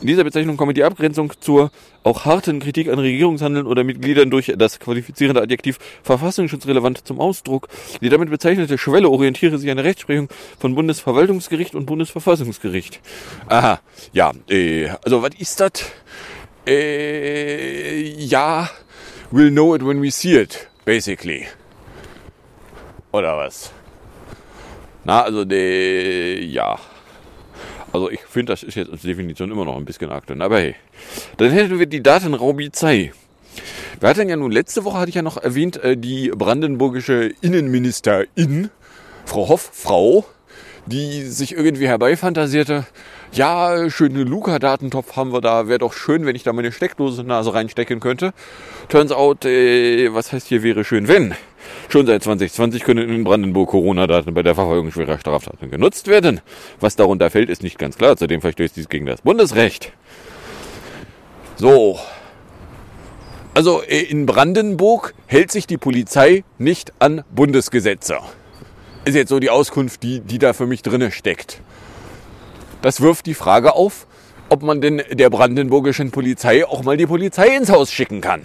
In 0.00 0.08
dieser 0.08 0.24
Bezeichnung 0.24 0.56
komme 0.56 0.74
die 0.74 0.84
Abgrenzung 0.84 1.32
zur 1.40 1.70
auch 2.02 2.24
harten 2.24 2.60
Kritik 2.60 2.88
an 2.88 2.98
Regierungshandeln 2.98 3.66
oder 3.66 3.82
Mitgliedern 3.82 4.30
durch 4.30 4.52
das 4.56 4.78
qualifizierende 4.78 5.42
Adjektiv 5.42 5.78
verfassungsschutzrelevant 6.02 7.06
zum 7.06 7.18
Ausdruck. 7.18 7.68
Die 8.00 8.08
damit 8.08 8.30
bezeichnete 8.30 8.78
Schwelle 8.78 9.08
orientiere 9.08 9.58
sich 9.58 9.70
an 9.70 9.76
der 9.76 9.84
Rechtsprechung 9.84 10.28
von 10.58 10.74
Bundesverwaltungsgericht 10.74 11.74
und 11.74 11.86
Bundesverfassungsgericht. 11.86 13.00
Aha, 13.48 13.80
ja, 14.12 14.32
äh, 14.48 14.88
also 15.02 15.22
was 15.22 15.30
ist 15.38 15.60
das? 15.60 15.72
Äh, 16.66 18.02
ja, 18.02 18.68
we'll 19.32 19.50
know 19.50 19.74
it 19.74 19.82
when 19.82 20.00
we 20.00 20.10
see 20.10 20.36
it, 20.36 20.68
basically. 20.84 21.46
Oder 23.12 23.36
was? 23.36 23.72
Na, 25.04 25.22
also, 25.22 25.44
de, 25.44 26.44
ja. 26.44 26.78
Also 27.92 28.10
ich 28.10 28.20
finde, 28.20 28.52
das 28.52 28.62
ist 28.62 28.74
jetzt 28.74 28.90
als 28.90 29.02
Definition 29.02 29.50
immer 29.50 29.64
noch 29.64 29.76
ein 29.76 29.84
bisschen 29.84 30.10
aktuell. 30.10 30.42
Aber 30.42 30.58
hey, 30.58 30.74
dann 31.38 31.50
hätten 31.50 31.78
wir 31.78 31.86
die 31.86 32.02
Datenraubizei. 32.02 33.12
Wir 34.00 34.08
hatten 34.08 34.28
ja 34.28 34.36
nun 34.36 34.52
letzte 34.52 34.84
Woche, 34.84 34.98
hatte 34.98 35.08
ich 35.08 35.14
ja 35.14 35.22
noch 35.22 35.38
erwähnt, 35.38 35.82
äh, 35.82 35.96
die 35.96 36.28
brandenburgische 36.28 37.32
Innenministerin, 37.40 38.70
Frau 39.24 39.48
Hoff, 39.48 39.70
Frau, 39.72 40.26
die 40.84 41.22
sich 41.22 41.52
irgendwie 41.52 41.88
herbeifantasierte, 41.88 42.84
ja, 43.32 43.90
schöne 43.90 44.24
Luca-Datentopf 44.24 45.16
haben 45.16 45.32
wir 45.32 45.40
da, 45.40 45.68
wäre 45.68 45.78
doch 45.78 45.92
schön, 45.92 46.26
wenn 46.26 46.36
ich 46.36 46.42
da 46.42 46.52
meine 46.52 46.72
Steckdose 46.72 47.24
Nase 47.24 47.52
reinstecken 47.52 48.00
könnte. 48.00 48.32
Turns 48.88 49.12
out, 49.12 49.44
äh, 49.44 50.12
was 50.14 50.32
heißt 50.32 50.48
hier 50.48 50.62
wäre 50.62 50.84
schön, 50.84 51.08
wenn? 51.08 51.34
Schon 51.88 52.06
seit 52.06 52.22
2020 52.22 52.84
können 52.84 53.08
in 53.08 53.24
Brandenburg 53.24 53.70
Corona-Daten 53.70 54.34
bei 54.34 54.42
der 54.42 54.54
Verfolgung 54.54 54.90
schwerer 54.90 55.18
Straftaten 55.18 55.70
genutzt 55.70 56.08
werden. 56.08 56.40
Was 56.80 56.96
darunter 56.96 57.30
fällt, 57.30 57.50
ist 57.50 57.62
nicht 57.62 57.78
ganz 57.78 57.98
klar. 57.98 58.16
Zudem 58.16 58.40
verstößt 58.40 58.76
dies 58.76 58.88
gegen 58.88 59.06
das 59.06 59.22
Bundesrecht. 59.22 59.92
So. 61.56 61.98
Also 63.54 63.82
äh, 63.82 64.02
in 64.02 64.26
Brandenburg 64.26 65.14
hält 65.26 65.50
sich 65.50 65.66
die 65.66 65.78
Polizei 65.78 66.44
nicht 66.58 66.92
an 66.98 67.24
Bundesgesetze. 67.34 68.18
Ist 69.04 69.14
jetzt 69.14 69.28
so 69.28 69.38
die 69.38 69.50
Auskunft, 69.50 70.02
die, 70.02 70.20
die 70.20 70.38
da 70.38 70.52
für 70.52 70.66
mich 70.66 70.82
drinne 70.82 71.10
steckt. 71.10 71.60
Das 72.82 73.00
wirft 73.00 73.26
die 73.26 73.34
Frage 73.34 73.74
auf, 73.74 74.06
ob 74.48 74.62
man 74.62 74.80
denn 74.80 75.02
der 75.10 75.30
brandenburgischen 75.30 76.10
Polizei 76.10 76.64
auch 76.64 76.82
mal 76.82 76.96
die 76.96 77.06
Polizei 77.06 77.48
ins 77.56 77.70
Haus 77.70 77.92
schicken 77.92 78.20
kann. 78.20 78.42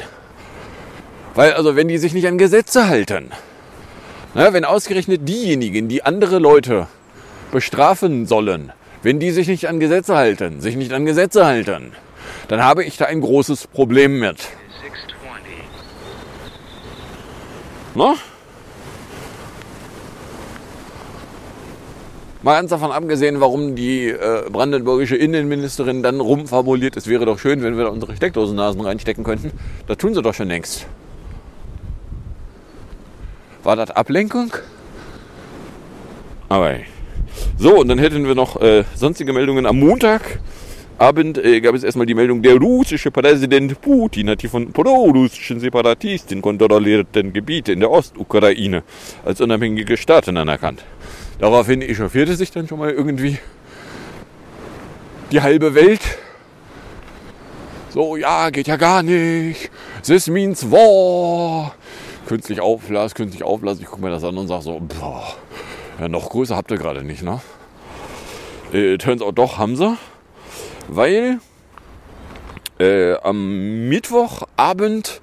Weil 1.35 1.53
also 1.53 1.75
wenn 1.75 1.87
die 1.87 1.97
sich 1.97 2.13
nicht 2.13 2.27
an 2.27 2.37
Gesetze 2.37 2.87
halten, 2.87 3.31
na, 4.33 4.53
wenn 4.53 4.65
ausgerechnet 4.65 5.27
diejenigen, 5.27 5.89
die 5.89 6.03
andere 6.03 6.39
Leute 6.39 6.87
bestrafen 7.51 8.25
sollen, 8.25 8.71
wenn 9.03 9.19
die 9.19 9.31
sich 9.31 9.47
nicht 9.47 9.67
an 9.67 9.79
Gesetze 9.79 10.15
halten, 10.15 10.61
sich 10.61 10.75
nicht 10.75 10.93
an 10.93 11.05
Gesetze 11.05 11.45
halten, 11.45 11.91
dann 12.47 12.63
habe 12.63 12.83
ich 12.83 12.97
da 12.97 13.05
ein 13.05 13.21
großes 13.21 13.67
Problem 13.67 14.19
mit. 14.19 14.47
Na? 17.93 18.15
Mal 22.43 22.55
ganz 22.55 22.71
davon 22.71 22.91
abgesehen, 22.91 23.39
warum 23.39 23.75
die 23.75 24.07
äh, 24.07 24.49
brandenburgische 24.49 25.15
Innenministerin 25.15 26.01
dann 26.01 26.19
rumformuliert, 26.19 26.97
es 26.97 27.05
wäre 27.05 27.25
doch 27.25 27.37
schön, 27.37 27.61
wenn 27.61 27.77
wir 27.77 27.83
da 27.83 27.91
unsere 27.91 28.15
Steckdosennasen 28.15 28.81
reinstecken 28.81 29.23
könnten. 29.23 29.51
Das 29.85 29.97
tun 29.97 30.15
sie 30.15 30.23
doch 30.23 30.33
schon 30.33 30.47
längst. 30.47 30.87
War 33.61 33.75
das 33.75 33.91
Ablenkung? 33.91 34.53
Aber. 36.49 36.77
So, 37.59 37.79
und 37.79 37.89
dann 37.89 37.99
hätten 37.99 38.25
wir 38.25 38.33
noch 38.33 38.59
äh, 38.59 38.85
sonstige 38.95 39.33
Meldungen. 39.33 39.67
Am 39.67 39.79
Montagabend 39.79 41.37
äh, 41.37 41.61
gab 41.61 41.75
es 41.75 41.83
erstmal 41.83 42.07
die 42.07 42.15
Meldung, 42.15 42.41
der 42.41 42.55
russische 42.55 43.11
Präsident 43.11 43.79
Putin 43.81 44.31
hat 44.31 44.41
die 44.41 44.47
von 44.47 44.71
pro-russischen 44.71 45.59
Separatisten 45.59 46.41
kontrollierten 46.41 47.33
Gebiete 47.33 47.71
in 47.71 47.81
der 47.81 47.91
Ostukraine 47.91 48.81
als 49.23 49.41
unabhängige 49.41 49.95
Staaten 49.95 50.37
anerkannt. 50.37 50.83
Daraufhin 51.41 51.81
echauffierte 51.81 52.35
sich 52.35 52.51
dann 52.51 52.67
schon 52.67 52.77
mal 52.77 52.91
irgendwie 52.91 53.39
die 55.31 55.41
halbe 55.41 55.73
Welt. 55.73 56.01
So, 57.89 58.15
ja, 58.15 58.51
geht 58.51 58.67
ja 58.67 58.75
gar 58.75 59.01
nicht. 59.01 59.71
This 60.05 60.27
means 60.27 60.69
war. 60.69 61.73
Künstlich 62.27 62.61
aufblasen, 62.61 63.15
künstlich 63.15 63.43
aufblasen. 63.43 63.81
Ich 63.81 63.89
gucke 63.89 64.03
mir 64.03 64.11
das 64.11 64.23
an 64.23 64.37
und 64.37 64.49
sage 64.49 64.61
so, 64.61 64.79
boah, 64.79 65.33
ja, 65.99 66.07
noch 66.07 66.29
größer 66.29 66.55
habt 66.55 66.69
ihr 66.69 66.77
gerade 66.77 67.03
nicht, 67.03 67.23
ne? 67.23 67.41
Äh, 68.71 68.99
turns 68.99 69.23
out 69.23 69.39
doch, 69.39 69.57
haben 69.57 69.75
sie. 69.75 69.97
Weil 70.89 71.39
äh, 72.79 73.15
am 73.15 73.89
Mittwochabend 73.89 75.21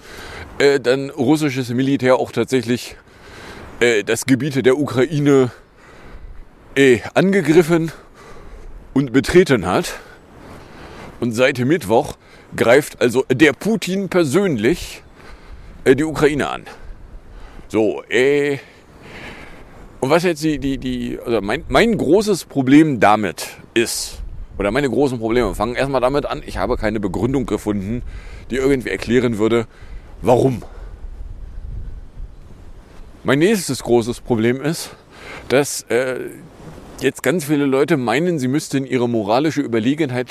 äh, 0.59 0.81
dann 0.81 1.11
russisches 1.11 1.68
Militär 1.68 2.16
auch 2.16 2.33
tatsächlich 2.33 2.96
äh, 3.78 4.02
das 4.02 4.26
Gebiet 4.26 4.66
der 4.66 4.76
Ukraine 4.76 5.52
äh, 6.79 7.01
angegriffen 7.14 7.91
und 8.95 9.12
betreten 9.12 9.67
hat. 9.67 9.99
Und 11.19 11.33
seit 11.33 11.59
Mittwoch 11.59 12.14
greift 12.55 13.01
also 13.01 13.25
der 13.31 13.53
Putin 13.53 14.09
persönlich 14.09 15.03
äh, 15.85 15.97
die 15.97 16.05
Ukraine 16.05 16.49
an. 16.49 16.62
So, 17.67 18.05
äh, 18.09 18.59
und 20.01 20.11
was 20.11 20.23
jetzt 20.23 20.45
die, 20.45 20.61
die, 20.61 20.79
die, 20.79 21.19
also 21.19 21.41
mein, 21.41 21.64
mein 21.69 21.99
großes 21.99 22.45
Problem 22.45 23.01
damit 23.01 23.49
ist, 23.75 24.23
oder 24.57 24.71
meine 24.71 24.88
großen 24.88 25.19
Probleme 25.19 25.57
fangen 25.57 25.75
erstmal 25.75 26.01
damit 26.01 26.27
an, 26.27 26.43
ich 26.47 26.59
habe 26.59 26.77
keine 26.77 27.01
Begründung 27.01 27.47
gefunden, 27.47 28.03
die 28.51 28.57
irgendwie 28.57 28.91
erklären 28.91 29.38
würde, 29.38 29.67
warum. 30.23 30.62
Mein 33.25 33.41
nächstes 33.41 33.83
großes 33.83 34.21
Problem 34.21 34.61
ist, 34.61 34.91
dass 35.49 35.83
äh, 35.83 36.21
jetzt 37.00 37.22
ganz 37.22 37.44
viele 37.44 37.66
Leute 37.66 37.96
meinen, 37.96 38.38
sie 38.38 38.48
müssten 38.48 38.84
ihre 38.84 39.08
moralische 39.08 39.61
Überlegenheit 39.61 40.28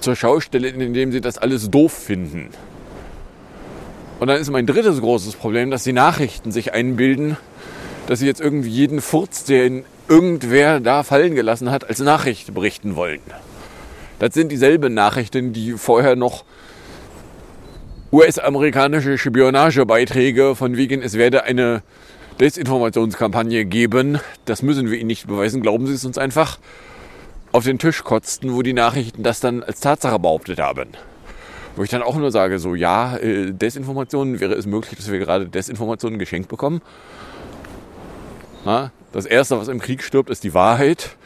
zur 0.00 0.16
Schau 0.16 0.40
stellen, 0.40 0.80
indem 0.80 1.12
sie 1.12 1.20
das 1.20 1.38
alles 1.38 1.70
doof 1.70 1.92
finden. 1.92 2.48
Und 4.18 4.28
dann 4.28 4.40
ist 4.40 4.50
mein 4.50 4.66
drittes 4.66 5.00
großes 5.00 5.34
Problem, 5.36 5.70
dass 5.70 5.84
die 5.84 5.92
Nachrichten 5.92 6.52
sich 6.52 6.74
einbilden, 6.74 7.36
dass 8.06 8.18
sie 8.18 8.26
jetzt 8.26 8.40
irgendwie 8.40 8.68
jeden 8.68 9.00
Furz, 9.00 9.44
den 9.44 9.84
irgendwer 10.08 10.80
da 10.80 11.02
fallen 11.02 11.34
gelassen 11.34 11.70
hat, 11.70 11.88
als 11.88 12.00
Nachricht 12.00 12.52
berichten 12.52 12.96
wollen. 12.96 13.20
Das 14.18 14.34
sind 14.34 14.52
dieselben 14.52 14.92
Nachrichten, 14.92 15.52
die 15.52 15.72
vorher 15.72 16.16
noch 16.16 16.44
US-amerikanische 18.12 19.16
Spionagebeiträge 19.16 20.56
von 20.56 20.76
wegen, 20.76 21.00
es 21.00 21.14
werde 21.14 21.44
eine 21.44 21.82
Desinformationskampagne 22.40 23.66
geben. 23.66 24.18
Das 24.46 24.62
müssen 24.62 24.90
wir 24.90 24.98
Ihnen 24.98 25.08
nicht 25.08 25.26
beweisen, 25.26 25.60
glauben 25.60 25.86
Sie 25.86 25.92
es 25.92 26.06
uns 26.06 26.16
einfach. 26.16 26.58
Auf 27.52 27.64
den 27.64 27.78
Tisch 27.78 28.02
kotzten, 28.02 28.54
wo 28.54 28.62
die 28.62 28.72
Nachrichten 28.72 29.22
das 29.22 29.40
dann 29.40 29.62
als 29.62 29.80
Tatsache 29.80 30.18
behauptet 30.18 30.58
haben. 30.58 30.88
Wo 31.76 31.82
ich 31.82 31.90
dann 31.90 32.02
auch 32.02 32.16
nur 32.16 32.30
sage, 32.30 32.58
so 32.58 32.74
ja, 32.74 33.16
äh, 33.18 33.52
Desinformationen, 33.52 34.40
wäre 34.40 34.54
es 34.54 34.64
möglich, 34.64 34.96
dass 34.96 35.10
wir 35.10 35.18
gerade 35.18 35.46
Desinformationen 35.46 36.18
geschenkt 36.18 36.48
bekommen? 36.48 36.80
Na, 38.64 38.90
das 39.12 39.26
Erste, 39.26 39.58
was 39.58 39.68
im 39.68 39.80
Krieg 39.80 40.02
stirbt, 40.02 40.30
ist 40.30 40.42
die 40.42 40.54
Wahrheit. 40.54 41.16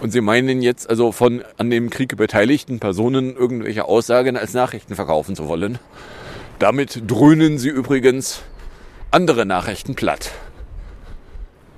Und 0.00 0.10
Sie 0.12 0.20
meinen 0.20 0.62
jetzt 0.62 0.88
also 0.88 1.10
von 1.10 1.42
an 1.58 1.70
dem 1.70 1.90
Krieg 1.90 2.16
beteiligten 2.16 2.78
Personen 2.78 3.34
irgendwelche 3.34 3.86
Aussagen 3.86 4.36
als 4.36 4.54
Nachrichten 4.54 4.94
verkaufen 4.94 5.34
zu 5.34 5.48
wollen. 5.48 5.78
Damit 6.60 7.02
dröhnen 7.08 7.58
Sie 7.58 7.68
übrigens 7.68 8.42
andere 9.10 9.44
Nachrichten 9.44 9.94
platt. 9.94 10.30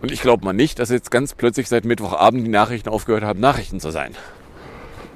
Und 0.05 0.13
ich 0.13 0.21
glaube 0.21 0.45
mal 0.45 0.53
nicht, 0.53 0.81
dass 0.81 0.91
jetzt 0.91 1.11
ganz 1.11 1.33
plötzlich 1.33 1.67
seit 1.67 1.87
Mittwochabend 1.87 2.45
die 2.47 2.51
Nachrichten 2.51 2.91
aufgehört 2.91 3.25
haben, 3.25 3.41
Nachrichten 3.41 3.81
zu 3.81 3.91
sein. 3.91 4.15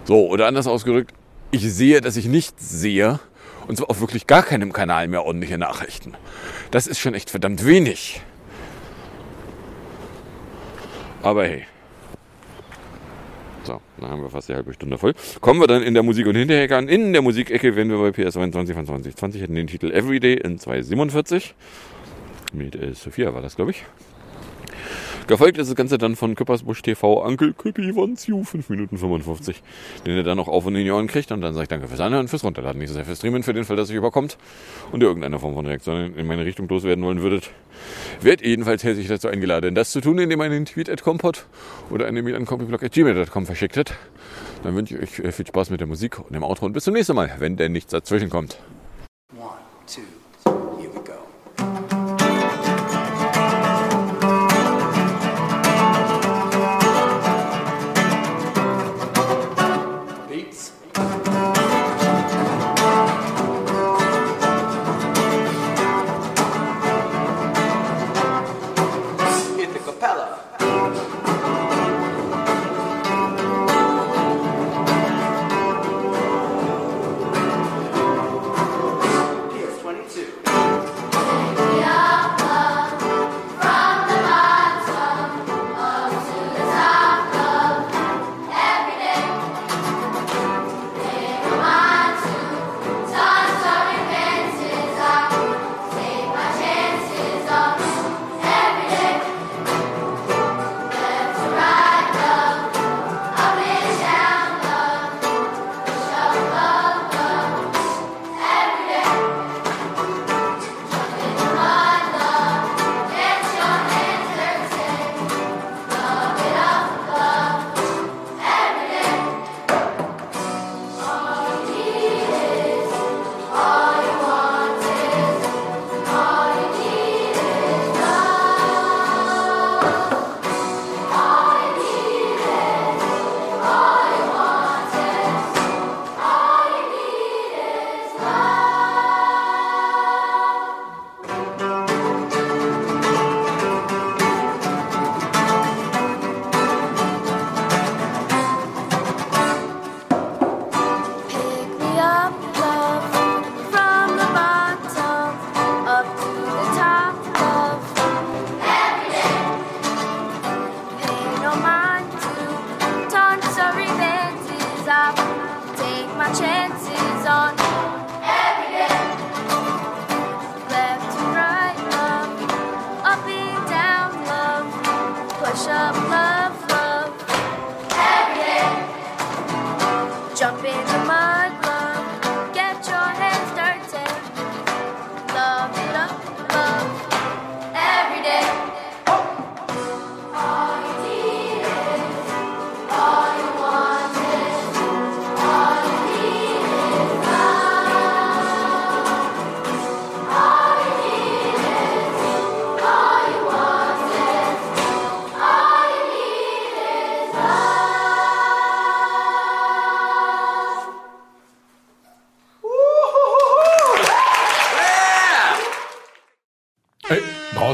So, 0.04 0.28
oder 0.28 0.46
anders 0.46 0.66
ausgedrückt, 0.66 1.12
ich 1.50 1.70
sehe, 1.70 2.00
dass 2.00 2.16
ich 2.16 2.24
nichts 2.24 2.70
sehe. 2.70 3.20
Und 3.66 3.76
zwar 3.76 3.90
auf 3.90 4.00
wirklich 4.00 4.26
gar 4.26 4.42
keinem 4.42 4.72
Kanal 4.72 5.06
mehr 5.08 5.26
ordentliche 5.26 5.58
Nachrichten. 5.58 6.14
Das 6.70 6.86
ist 6.86 7.00
schon 7.00 7.12
echt 7.12 7.28
verdammt 7.28 7.66
wenig. 7.66 8.22
Aber 11.22 11.44
hey. 11.44 11.66
So, 13.64 13.82
dann 14.00 14.08
haben 14.08 14.22
wir 14.22 14.30
fast 14.30 14.48
die 14.48 14.54
halbe 14.54 14.72
Stunde 14.72 14.96
voll. 14.96 15.12
Kommen 15.42 15.60
wir 15.60 15.66
dann 15.66 15.82
in 15.82 15.92
der 15.92 16.02
Musik- 16.02 16.28
und 16.28 16.34
Hinterecke 16.34 16.74
an. 16.74 16.88
In 16.88 17.12
der 17.12 17.20
Musikecke, 17.20 17.76
wenn 17.76 17.90
wir 17.90 17.98
bei 17.98 18.10
PS 18.10 18.32
22 18.32 18.74
von 18.74 18.86
2020 18.86 19.42
hätten 19.42 19.54
den 19.54 19.66
Titel 19.66 19.90
Everyday 19.90 20.38
in 20.38 20.58
247. 20.58 21.54
Mit 22.54 22.74
äh, 22.74 22.94
Sophia 22.94 23.34
war 23.34 23.42
das, 23.42 23.56
glaube 23.56 23.72
ich. 23.72 23.84
Gefolgt 25.28 25.58
ist 25.58 25.68
das 25.68 25.76
Ganze 25.76 25.98
dann 25.98 26.16
von 26.16 26.34
Küppersbusch 26.34 26.80
TV, 26.80 27.22
Onkel 27.22 27.52
Küppi 27.52 27.94
wants 27.94 28.26
you, 28.26 28.42
5 28.42 28.70
Minuten 28.70 28.96
55, 28.96 29.62
den 30.06 30.16
er 30.16 30.22
dann 30.22 30.38
noch 30.38 30.48
auf 30.48 30.64
und 30.64 30.74
in 30.74 30.84
die 30.84 30.90
Ohren 30.90 31.06
kriegt. 31.06 31.30
Und 31.30 31.42
dann 31.42 31.52
sage 31.52 31.64
ich 31.64 31.68
danke 31.68 31.86
fürs 31.86 32.00
Anhören, 32.00 32.28
fürs 32.28 32.44
Runterladen, 32.44 32.78
nicht 32.78 32.88
so 32.88 32.94
sehr 32.94 33.04
fürs 33.04 33.18
Streamen, 33.18 33.42
für 33.42 33.52
den 33.52 33.64
Fall, 33.64 33.76
dass 33.76 33.90
ihr 33.90 33.98
überkommt 33.98 34.38
und 34.90 35.02
ihr 35.02 35.06
irgendeine 35.06 35.38
Form 35.38 35.52
von 35.52 35.66
Reaktion 35.66 36.14
in 36.16 36.26
meine 36.26 36.46
Richtung 36.46 36.66
loswerden 36.66 37.04
wollen 37.04 37.20
würdet. 37.20 37.50
Werdet 38.22 38.46
jedenfalls 38.46 38.82
herzlich 38.82 39.06
dazu 39.06 39.28
eingeladen, 39.28 39.74
das 39.74 39.90
zu 39.90 40.00
tun, 40.00 40.18
indem 40.18 40.40
ihr 40.40 40.44
einen 40.44 40.64
Tweet 40.64 40.88
at 40.88 41.02
compot 41.02 41.44
oder 41.90 42.06
eine 42.06 42.22
Mail 42.22 42.34
an 42.34 42.46
compiblog.gmail.com 42.46 43.44
verschickt 43.44 43.76
habt. 43.76 43.98
Dann 44.62 44.74
wünsche 44.76 44.96
ich 44.96 45.02
euch 45.02 45.26
äh, 45.26 45.32
viel 45.32 45.46
Spaß 45.46 45.68
mit 45.68 45.80
der 45.80 45.88
Musik 45.88 46.20
und 46.20 46.34
dem 46.34 46.42
Outro 46.42 46.64
und 46.64 46.72
bis 46.72 46.84
zum 46.84 46.94
nächsten 46.94 47.14
Mal, 47.14 47.34
wenn 47.36 47.58
denn 47.58 47.72
nichts 47.72 47.90
dazwischen 47.90 48.30
kommt. 48.30 48.58
One, 49.36 49.50
two, 49.86 50.00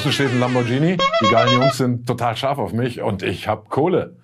Draußen 0.04 0.12
steht 0.26 0.32
ein 0.32 0.40
Lamborghini, 0.40 0.98
die 1.22 1.30
geilen 1.30 1.58
Jungs 1.58 1.78
sind 1.78 2.06
total 2.06 2.36
scharf 2.36 2.58
auf 2.58 2.74
mich 2.74 3.00
und 3.00 3.22
ich 3.22 3.48
hab 3.48 3.70
Kohle. 3.70 4.18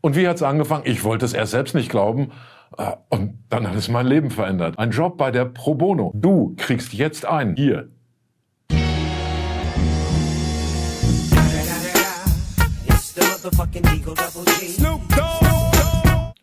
Und 0.00 0.14
wie 0.14 0.28
hat's 0.28 0.44
angefangen? 0.44 0.84
Ich 0.86 1.02
wollte 1.02 1.24
es 1.24 1.32
erst 1.32 1.50
selbst 1.50 1.74
nicht 1.74 1.90
glauben. 1.90 2.30
äh, 2.78 2.92
Und 3.08 3.42
dann 3.48 3.68
hat 3.68 3.74
es 3.74 3.88
mein 3.88 4.06
Leben 4.06 4.30
verändert. 4.30 4.78
Ein 4.78 4.92
Job 4.92 5.18
bei 5.18 5.32
der 5.32 5.46
Pro 5.46 5.74
Bono. 5.74 6.12
Du 6.14 6.54
kriegst 6.56 6.92
jetzt 6.92 7.26
ein. 7.26 7.56
Hier. 7.56 7.88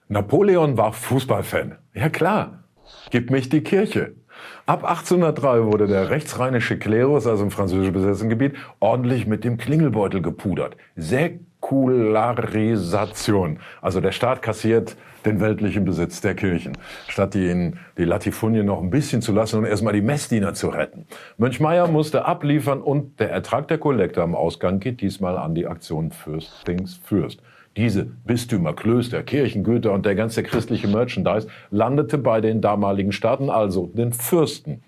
Napoleon 0.10 0.78
war 0.78 0.92
Fußballfan. 0.92 1.78
Ja 1.94 2.10
klar. 2.10 2.66
Gib 3.10 3.32
mich 3.32 3.48
die 3.48 3.62
Kirche. 3.62 4.19
Ab 4.66 4.84
1803 4.84 5.66
wurde 5.66 5.88
der 5.88 6.10
rechtsrheinische 6.10 6.78
Klerus, 6.78 7.26
also 7.28 7.44
im 7.44 7.52
französisch 7.52 7.92
besetzten 7.92 8.30
Gebiet, 8.30 8.56
ordentlich 8.80 9.28
mit 9.28 9.44
dem 9.44 9.58
Klingelbeutel 9.58 10.22
gepudert. 10.22 10.78
Säkularisation. 10.96 13.60
Also 13.82 14.00
der 14.02 14.12
Staat 14.12 14.42
kassiert 14.42 14.96
den 15.26 15.42
weltlichen 15.42 15.86
Besitz 15.86 16.22
der 16.22 16.36
Kirchen, 16.36 16.78
statt 17.08 17.34
die, 17.34 17.74
die 17.98 18.06
Latifundien 18.06 18.66
noch 18.66 18.82
ein 18.82 18.90
bisschen 18.90 19.22
zu 19.22 19.34
lassen 19.34 19.60
und 19.60 19.66
erstmal 19.66 19.94
die 19.94 20.02
Messdiener 20.02 20.54
zu 20.54 20.70
retten. 20.70 21.06
Mönch 21.38 21.60
Meier 21.60 21.88
musste 21.88 22.26
abliefern 22.26 22.82
und 22.82 23.20
der 23.20 23.32
Ertrag 23.32 23.68
der 23.68 23.78
Kollekte 23.78 24.22
am 24.22 24.36
Ausgang 24.36 24.80
geht 24.80 25.02
diesmal 25.02 25.38
an 25.38 25.56
die 25.56 25.68
Aktion 25.68 26.12
Fürst 26.12 26.68
Dings 26.68 27.00
Fürst. 27.04 27.42
Diese 27.80 28.04
Bistümer, 28.04 28.74
Klöster, 28.74 29.24
Kirchen, 29.24 29.64
Güter 29.64 29.94
und 29.94 30.06
der 30.06 30.14
ganze 30.14 30.44
christliche 30.44 30.90
Merchandise 30.90 31.48
landete 31.72 32.18
bei 32.18 32.42
den 32.42 32.60
damaligen 32.60 33.14
Staaten, 33.14 33.50
also 33.50 33.90
den 33.94 34.12
Fürsten. 34.12 34.84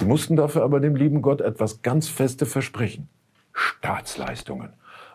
Die 0.00 0.04
mussten 0.04 0.34
dafür 0.34 0.64
aber 0.64 0.80
dem 0.80 0.96
lieben 0.96 1.22
Gott 1.22 1.40
etwas 1.40 1.82
ganz 1.82 2.08
Feste 2.08 2.44
versprechen. 2.44 3.08
Staatsleistungen. 3.52 4.70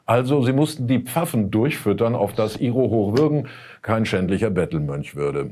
Also 0.05 0.43
sie 0.43 0.53
mussten 0.53 0.88
die 0.88 0.99
Pfaffen 0.99 1.51
durchfüttern, 1.51 2.15
auf 2.15 2.32
das 2.32 2.55
Iro 2.55 2.89
Hochwürgen 2.89 3.49
kein 3.82 4.05
schändlicher 4.05 4.49
Bettelmönch 4.49 5.17
würde. 5.17 5.49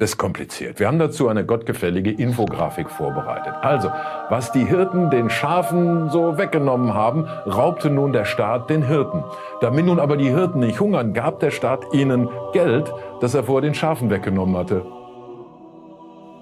Ist 0.00 0.16
kompliziert. 0.16 0.78
Wir 0.78 0.86
haben 0.86 1.00
dazu 1.00 1.26
eine 1.26 1.44
gottgefällige 1.44 2.12
Infografik 2.12 2.88
vorbereitet. 2.88 3.54
Also, 3.62 3.90
was 4.28 4.52
die 4.52 4.64
Hirten 4.64 5.10
den 5.10 5.28
Schafen 5.28 6.08
so 6.10 6.38
weggenommen 6.38 6.94
haben, 6.94 7.26
raubte 7.46 7.90
nun 7.90 8.12
der 8.12 8.24
Staat 8.24 8.70
den 8.70 8.84
Hirten. 8.84 9.24
Damit 9.60 9.86
nun 9.86 9.98
aber 9.98 10.16
die 10.16 10.30
Hirten 10.30 10.60
nicht 10.60 10.78
hungern, 10.78 11.14
gab 11.14 11.40
der 11.40 11.50
Staat 11.50 11.92
ihnen 11.92 12.28
Geld, 12.52 12.92
das 13.20 13.34
er 13.34 13.42
vor 13.42 13.60
den 13.60 13.74
Schafen 13.74 14.08
weggenommen 14.08 14.56
hatte. 14.56 14.86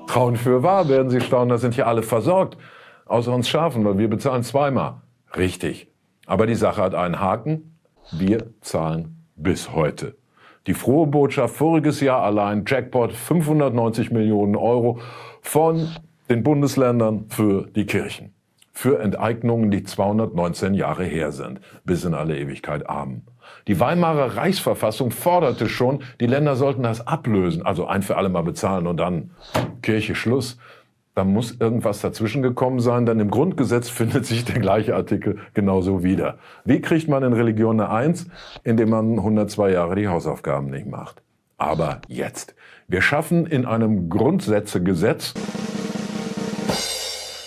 Trauen 0.07 0.37
für 0.37 0.63
wahr, 0.63 0.91
werden 0.91 1.09
Sie 1.09 1.23
staunen, 1.23 1.49
da 1.49 1.57
sind 1.57 1.75
hier 1.75 1.87
alle 1.87 2.03
versorgt. 2.03 2.59
Außer 3.07 3.33
uns 3.33 3.49
Schafen, 3.49 3.87
weil 3.87 3.97
wir 3.97 4.11
bezahlen 4.11 4.43
zweimal. 4.43 5.01
Richtig. 5.35 5.89
Aber 6.27 6.47
die 6.47 6.57
Sache 6.57 6.83
hat 6.83 6.95
einen 6.95 7.21
Haken. 7.21 7.79
Wir 8.13 8.49
zahlen 8.61 9.27
bis 9.35 9.73
heute. 9.73 10.15
Die 10.67 10.75
frohe 10.75 11.07
Botschaft, 11.07 11.55
voriges 11.55 12.01
Jahr 12.01 12.23
allein 12.23 12.65
Jackpot 12.67 13.13
590 13.13 14.11
Millionen 14.11 14.57
Euro 14.57 14.99
von 15.41 15.89
den 16.29 16.43
Bundesländern 16.43 17.27
für 17.29 17.69
die 17.69 17.87
Kirchen. 17.87 18.35
Für 18.73 19.01
Enteignungen, 19.01 19.71
die 19.71 19.85
219 19.85 20.75
Jahre 20.75 21.05
her 21.05 21.31
sind, 21.31 21.61
bis 21.85 22.05
in 22.05 22.15
alle 22.15 22.37
Ewigkeit 22.37 22.89
armen. 22.91 23.27
Die 23.69 23.79
Weimarer 23.79 24.37
Reichsverfassung 24.37 25.13
forderte 25.13 25.69
schon, 25.69 26.03
die 26.21 26.27
Länder 26.27 26.57
sollten 26.57 26.83
das 26.83 27.07
ablösen, 27.07 27.65
also 27.65 27.87
ein 27.87 28.03
für 28.03 28.17
alle 28.17 28.29
Mal 28.29 28.43
bezahlen 28.43 28.89
und 28.89 28.99
dann 28.99 29.31
Kirche 29.83 30.17
Schluss. 30.17 30.59
Da 31.17 31.25
muss 31.25 31.57
irgendwas 31.59 32.03
dazwischen 32.03 32.43
gekommen 32.43 32.79
sein, 32.79 33.07
denn 33.07 33.19
im 33.21 33.31
Grundgesetz 33.31 33.89
findet 33.89 34.27
sich 34.27 34.45
der 34.45 34.61
gleiche 34.61 34.95
Artikel 34.95 35.39
genauso 35.55 36.05
wieder. 36.05 36.37
Wie 36.67 36.83
kriegt 36.83 37.09
man 37.09 37.23
in 37.23 37.33
Religion 37.33 37.81
eine 37.81 37.89
Eins? 37.89 38.27
Indem 38.65 38.91
man 38.91 39.13
102 39.13 39.71
Jahre 39.71 39.95
die 39.95 40.09
Hausaufgaben 40.09 40.69
nicht 40.69 40.87
macht. 40.87 41.23
Aber 41.57 42.03
jetzt. 42.09 42.55
Wir 42.87 43.01
schaffen 43.01 43.47
in 43.47 43.65
einem 43.65 44.11
Grundsätzegesetz 44.11 45.33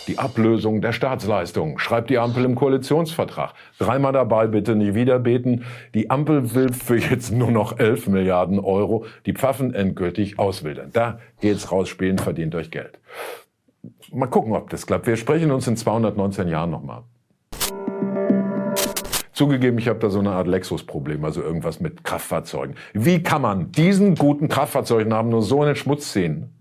die 0.07 0.17
Ablösung 0.17 0.81
der 0.81 0.91
Staatsleistungen, 0.91 1.77
schreibt 1.77 2.09
die 2.09 2.17
Ampel 2.17 2.45
im 2.45 2.55
Koalitionsvertrag. 2.55 3.53
Dreimal 3.77 4.13
dabei, 4.13 4.47
bitte 4.47 4.75
nie 4.75 4.95
wieder 4.95 5.19
beten. 5.19 5.63
Die 5.93 6.09
Ampel 6.09 6.55
will 6.55 6.73
für 6.73 6.97
jetzt 6.97 7.31
nur 7.31 7.51
noch 7.51 7.77
11 7.77 8.07
Milliarden 8.07 8.57
Euro 8.59 9.05
die 9.27 9.33
Pfaffen 9.33 9.75
endgültig 9.75 10.39
auswildern. 10.39 10.89
Da 10.91 11.19
geht's 11.39 11.71
raus, 11.71 11.87
spielen, 11.87 12.17
verdient 12.17 12.55
euch 12.55 12.71
Geld. 12.71 12.97
Mal 14.11 14.27
gucken, 14.27 14.53
ob 14.53 14.69
das 14.69 14.85
klappt. 14.85 15.07
Wir 15.07 15.15
sprechen 15.17 15.51
uns 15.51 15.67
in 15.67 15.77
219 15.77 16.47
Jahren 16.47 16.71
nochmal. 16.71 17.03
Zugegeben, 19.33 19.77
ich 19.79 19.87
habe 19.87 19.99
da 19.99 20.09
so 20.09 20.19
eine 20.19 20.31
Art 20.31 20.47
Lexus-Problem, 20.47 21.23
also 21.23 21.41
irgendwas 21.41 21.79
mit 21.79 22.03
Kraftfahrzeugen. 22.03 22.75
Wie 22.93 23.23
kann 23.23 23.41
man 23.41 23.71
diesen 23.71 24.15
guten 24.15 24.49
Kraftfahrzeugen 24.49 25.13
haben 25.13 25.29
nur 25.29 25.43
so 25.43 25.61
in 25.61 25.67
den 25.67 25.75
Schmutz 25.77 26.11
ziehen? 26.11 26.53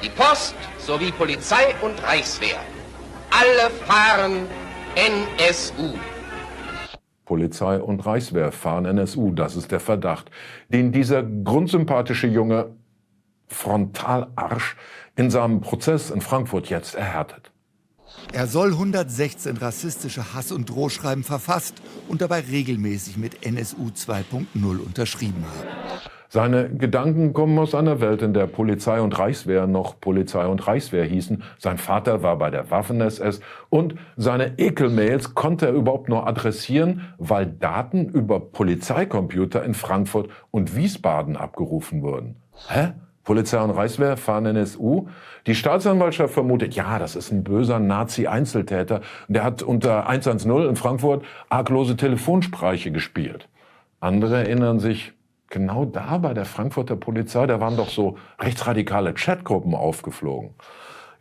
Die 0.00 0.10
Post 0.10 0.54
sowie 0.78 1.10
Polizei 1.10 1.74
und 1.82 2.00
Reichswehr. 2.06 2.58
Alle 3.30 3.68
fahren 3.70 4.46
NSU. 4.94 5.98
Polizei 7.24 7.80
und 7.80 8.06
Reichswehr 8.06 8.52
fahren 8.52 8.84
NSU, 8.84 9.32
das 9.32 9.56
ist 9.56 9.72
der 9.72 9.80
Verdacht, 9.80 10.30
den 10.68 10.92
dieser 10.92 11.24
grundsympathische 11.24 12.28
junge 12.28 12.76
Frontalarsch 13.46 14.76
in 15.16 15.30
seinem 15.30 15.60
Prozess 15.60 16.10
in 16.10 16.20
Frankfurt 16.20 16.68
jetzt 16.68 16.94
erhärtet. 16.94 17.50
Er 18.32 18.46
soll 18.46 18.72
116 18.72 19.56
rassistische 19.56 20.34
Hass- 20.34 20.52
und 20.52 20.70
Drohschreiben 20.70 21.24
verfasst 21.24 21.82
und 22.08 22.20
dabei 22.20 22.40
regelmäßig 22.40 23.16
mit 23.16 23.44
NSU 23.46 23.88
2.0 23.88 24.78
unterschrieben 24.78 25.44
haben. 25.44 25.68
Seine 26.28 26.68
Gedanken 26.68 27.32
kommen 27.32 27.56
aus 27.60 27.76
einer 27.76 28.00
Welt, 28.00 28.20
in 28.20 28.34
der 28.34 28.48
Polizei 28.48 29.00
und 29.00 29.16
Reichswehr 29.16 29.68
noch 29.68 30.00
Polizei 30.00 30.46
und 30.46 30.66
Reichswehr 30.66 31.04
hießen. 31.04 31.44
Sein 31.58 31.78
Vater 31.78 32.24
war 32.24 32.38
bei 32.38 32.50
der 32.50 32.72
Waffen-SS 32.72 33.38
und 33.68 33.94
seine 34.16 34.58
Ekelmails 34.58 35.34
konnte 35.34 35.66
er 35.66 35.72
überhaupt 35.72 36.08
nur 36.08 36.26
adressieren, 36.26 37.14
weil 37.18 37.46
Daten 37.46 38.08
über 38.08 38.40
Polizeicomputer 38.40 39.62
in 39.62 39.74
Frankfurt 39.74 40.28
und 40.50 40.74
Wiesbaden 40.74 41.36
abgerufen 41.36 42.02
wurden. 42.02 42.34
Hä? 42.66 42.94
Polizei 43.24 43.60
und 43.60 43.70
Reichswehr 43.70 44.16
fahren 44.16 44.46
NSU. 44.46 45.08
Die 45.46 45.54
Staatsanwaltschaft 45.54 46.34
vermutet, 46.34 46.74
ja, 46.74 46.98
das 46.98 47.16
ist 47.16 47.32
ein 47.32 47.42
böser 47.42 47.80
Nazi-Einzeltäter. 47.80 49.00
Der 49.28 49.44
hat 49.44 49.62
unter 49.62 50.08
110 50.08 50.68
in 50.68 50.76
Frankfurt 50.76 51.24
arglose 51.48 51.96
Telefonsprache 51.96 52.90
gespielt. 52.90 53.48
Andere 54.00 54.36
erinnern 54.36 54.78
sich, 54.78 55.12
genau 55.48 55.86
da 55.86 56.18
bei 56.18 56.34
der 56.34 56.44
Frankfurter 56.44 56.96
Polizei, 56.96 57.46
da 57.46 57.60
waren 57.60 57.76
doch 57.76 57.88
so 57.88 58.18
rechtsradikale 58.38 59.14
Chatgruppen 59.14 59.74
aufgeflogen. 59.74 60.50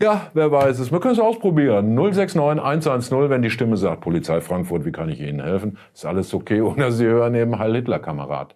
Ja, 0.01 0.31
wer 0.33 0.51
weiß 0.51 0.79
es. 0.79 0.91
Wir 0.91 0.99
können 0.99 1.13
es 1.13 1.19
ausprobieren. 1.19 1.93
069 1.93 2.61
110, 2.61 3.29
wenn 3.29 3.41
die 3.41 3.49
Stimme 3.49 3.77
sagt, 3.77 4.01
Polizei 4.01 4.41
Frankfurt, 4.41 4.83
wie 4.85 4.91
kann 4.91 5.07
ich 5.07 5.21
Ihnen 5.21 5.41
helfen? 5.41 5.77
Ist 5.93 6.05
alles 6.05 6.33
okay, 6.33 6.61
oder 6.61 6.91
Sie 6.91 7.05
hören 7.05 7.35
eben 7.35 7.57
Heil 7.57 7.75
Hitler, 7.75 7.99
Kamerad. 7.99 8.55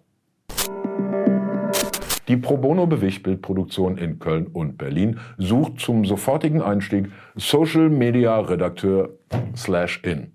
Die 2.28 2.36
Pro 2.36 2.58
Bono 2.58 2.86
Bewegtbildproduktion 2.86 3.96
in 3.96 4.18
Köln 4.18 4.48
und 4.48 4.76
Berlin 4.76 5.18
sucht 5.38 5.80
zum 5.80 6.04
sofortigen 6.04 6.60
Einstieg 6.60 7.10
Social 7.36 7.88
Media 7.88 8.38
Redakteur 8.38 9.08
slash 9.56 10.02
in. 10.04 10.32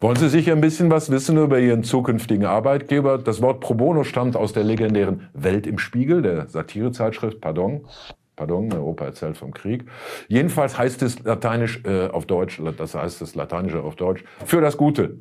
Wollen 0.00 0.16
Sie 0.16 0.28
sicher 0.28 0.52
ein 0.52 0.60
bisschen 0.60 0.90
was 0.90 1.10
wissen 1.10 1.38
über 1.38 1.60
Ihren 1.60 1.84
zukünftigen 1.84 2.44
Arbeitgeber? 2.44 3.18
Das 3.18 3.40
Wort 3.40 3.60
Pro 3.60 3.74
Bono 3.74 4.02
stammt 4.02 4.36
aus 4.36 4.52
der 4.52 4.64
legendären 4.64 5.28
Welt 5.32 5.66
im 5.66 5.78
Spiegel, 5.78 6.22
der 6.22 6.48
Satirezeitschrift, 6.48 7.40
pardon. 7.40 7.86
Pardon, 8.34 8.70
Europa 8.70 9.06
erzählt 9.06 9.38
vom 9.38 9.54
Krieg. 9.54 9.86
Jedenfalls 10.28 10.76
heißt 10.76 11.02
es 11.02 11.20
lateinisch 11.24 11.82
äh, 11.84 12.08
auf 12.08 12.26
Deutsch, 12.26 12.60
das 12.76 12.94
heißt 12.94 13.22
es 13.22 13.34
lateinische 13.34 13.82
auf 13.82 13.96
Deutsch, 13.96 14.24
für 14.44 14.60
das 14.60 14.76
Gute. 14.76 15.18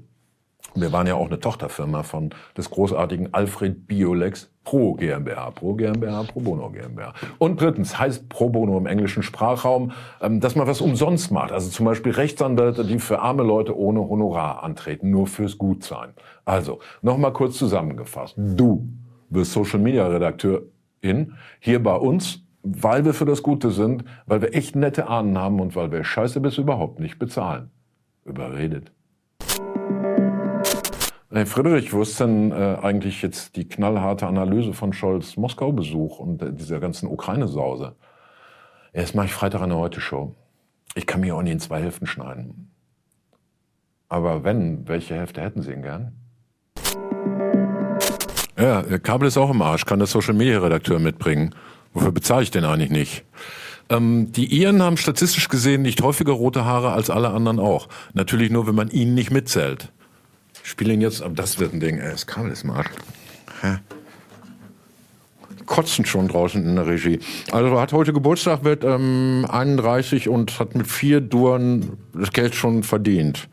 Wir 0.73 0.91
waren 0.91 1.07
ja 1.07 1.15
auch 1.15 1.27
eine 1.27 1.39
Tochterfirma 1.39 2.03
von 2.03 2.31
des 2.57 2.69
großartigen 2.69 3.33
Alfred 3.33 3.87
Biolex 3.87 4.51
Pro 4.65 4.95
GmbH, 4.95 5.51
Pro 5.51 5.75
GmbH, 5.75 6.23
Pro 6.23 6.41
Bono 6.41 6.69
GmbH. 6.69 7.13
Und 7.37 7.61
drittens 7.61 7.97
heißt 7.97 8.27
Pro 8.27 8.49
Bono 8.49 8.77
im 8.77 8.87
englischen 8.87 9.23
Sprachraum, 9.23 9.91
ähm, 10.21 10.41
dass 10.41 10.55
man 10.55 10.67
was 10.67 10.81
umsonst 10.81 11.31
macht. 11.31 11.51
Also 11.51 11.69
zum 11.69 11.85
Beispiel 11.85 12.11
Rechtsanwälte, 12.11 12.83
die 12.83 12.99
für 12.99 13.19
arme 13.19 13.43
Leute 13.43 13.77
ohne 13.77 14.01
Honorar 14.01 14.63
antreten, 14.63 15.11
nur 15.11 15.27
fürs 15.27 15.57
Gutsein. 15.57 16.09
Also, 16.43 16.79
nochmal 17.01 17.31
kurz 17.31 17.57
zusammengefasst. 17.57 18.33
Du 18.37 18.89
wirst 19.29 19.53
Social 19.53 19.79
Media 19.79 20.05
Redakteurin 20.07 21.35
hier 21.59 21.81
bei 21.81 21.95
uns, 21.95 22.43
weil 22.63 23.05
wir 23.05 23.13
für 23.13 23.25
das 23.25 23.43
Gute 23.43 23.69
sind, 23.69 24.03
weil 24.25 24.41
wir 24.41 24.55
echt 24.55 24.75
nette 24.75 25.07
Ahnen 25.07 25.37
haben 25.37 25.59
und 25.59 25.75
weil 25.75 25.91
wir 25.91 26.03
Scheiße 26.03 26.41
bis 26.41 26.57
überhaupt 26.57 26.99
nicht 26.99 27.19
bezahlen. 27.19 27.69
Überredet. 28.25 28.91
Hey 31.35 31.45
Friedrich, 31.45 31.91
wo 31.91 32.01
ist 32.01 32.17
denn 32.17 32.53
äh, 32.53 32.77
eigentlich 32.81 33.21
jetzt 33.21 33.57
die 33.57 33.67
knallharte 33.67 34.25
Analyse 34.25 34.71
von 34.71 34.93
Scholz 34.93 35.35
Moskau-Besuch 35.35 36.19
und 36.19 36.41
äh, 36.41 36.53
dieser 36.53 36.79
ganzen 36.79 37.09
Ukraine-Sause? 37.09 37.97
Erst 38.93 39.15
mache 39.15 39.25
ich 39.25 39.33
Freitag 39.33 39.61
eine 39.61 39.75
Heute-Show. 39.75 40.33
Ich 40.95 41.05
kann 41.05 41.19
mir 41.19 41.35
auch 41.35 41.41
nicht 41.41 41.51
in 41.51 41.59
zwei 41.59 41.81
Hälften 41.81 42.07
schneiden. 42.07 42.71
Aber 44.07 44.45
wenn, 44.45 44.87
welche 44.87 45.15
Hälfte 45.15 45.41
hätten 45.41 45.61
Sie 45.61 45.73
ihn 45.73 45.81
gern? 45.81 46.13
Ja, 48.57 48.79
äh, 48.83 48.97
Kabel 48.99 49.27
ist 49.27 49.37
auch 49.37 49.51
im 49.51 49.61
Arsch, 49.61 49.83
kann 49.83 49.99
der 49.99 50.07
Social 50.07 50.35
Media 50.35 50.59
Redakteur 50.59 50.99
mitbringen. 50.99 51.53
Wofür 51.91 52.13
bezahle 52.13 52.43
ich 52.43 52.51
den 52.51 52.63
eigentlich 52.63 52.91
nicht? 52.91 53.25
Ähm, 53.89 54.31
die 54.31 54.57
Iren 54.61 54.81
haben 54.81 54.95
statistisch 54.95 55.49
gesehen 55.49 55.81
nicht 55.81 56.01
häufiger 56.01 56.31
rote 56.31 56.63
Haare 56.63 56.93
als 56.93 57.09
alle 57.09 57.31
anderen 57.31 57.59
auch. 57.59 57.89
Natürlich 58.13 58.51
nur, 58.51 58.67
wenn 58.67 58.75
man 58.75 58.87
ihnen 58.87 59.15
nicht 59.15 59.31
mitzählt. 59.31 59.91
Ich 60.65 60.71
spiele 60.71 60.93
ihn 60.93 61.01
jetzt, 61.01 61.21
aber 61.21 61.35
das 61.35 61.59
wird 61.59 61.73
ein 61.73 61.79
Ding. 61.79 61.99
Ey, 61.99 62.09
das 62.09 62.25
Kabel 62.25 62.51
ist 62.51 62.63
im 62.63 62.71
Arsch. 62.71 62.89
Hä? 63.61 63.77
Kotzen 65.67 66.05
schon 66.05 66.27
draußen 66.27 66.65
in 66.65 66.75
der 66.75 66.87
Regie. 66.87 67.19
Also 67.51 67.79
hat 67.79 67.93
heute 67.93 68.13
Geburtstag, 68.13 68.63
wird 68.63 68.83
ähm, 68.83 69.45
31 69.47 70.27
und 70.27 70.59
hat 70.59 70.73
mit 70.73 70.87
vier 70.87 71.21
Duren 71.21 71.97
das 72.13 72.31
Geld 72.31 72.55
schon 72.55 72.81
verdient. 72.81 73.47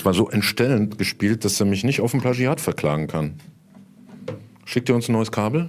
Das 0.00 0.06
war 0.06 0.14
so 0.14 0.30
entstellend 0.30 0.96
gespielt, 0.96 1.44
dass 1.44 1.60
er 1.60 1.66
mich 1.66 1.84
nicht 1.84 2.00
auf 2.00 2.14
ein 2.14 2.22
Plagiat 2.22 2.58
verklagen 2.58 3.06
kann. 3.06 3.34
Schickt 4.64 4.88
ihr 4.88 4.94
uns 4.94 5.10
ein 5.10 5.12
neues 5.12 5.30
Kabel? 5.30 5.68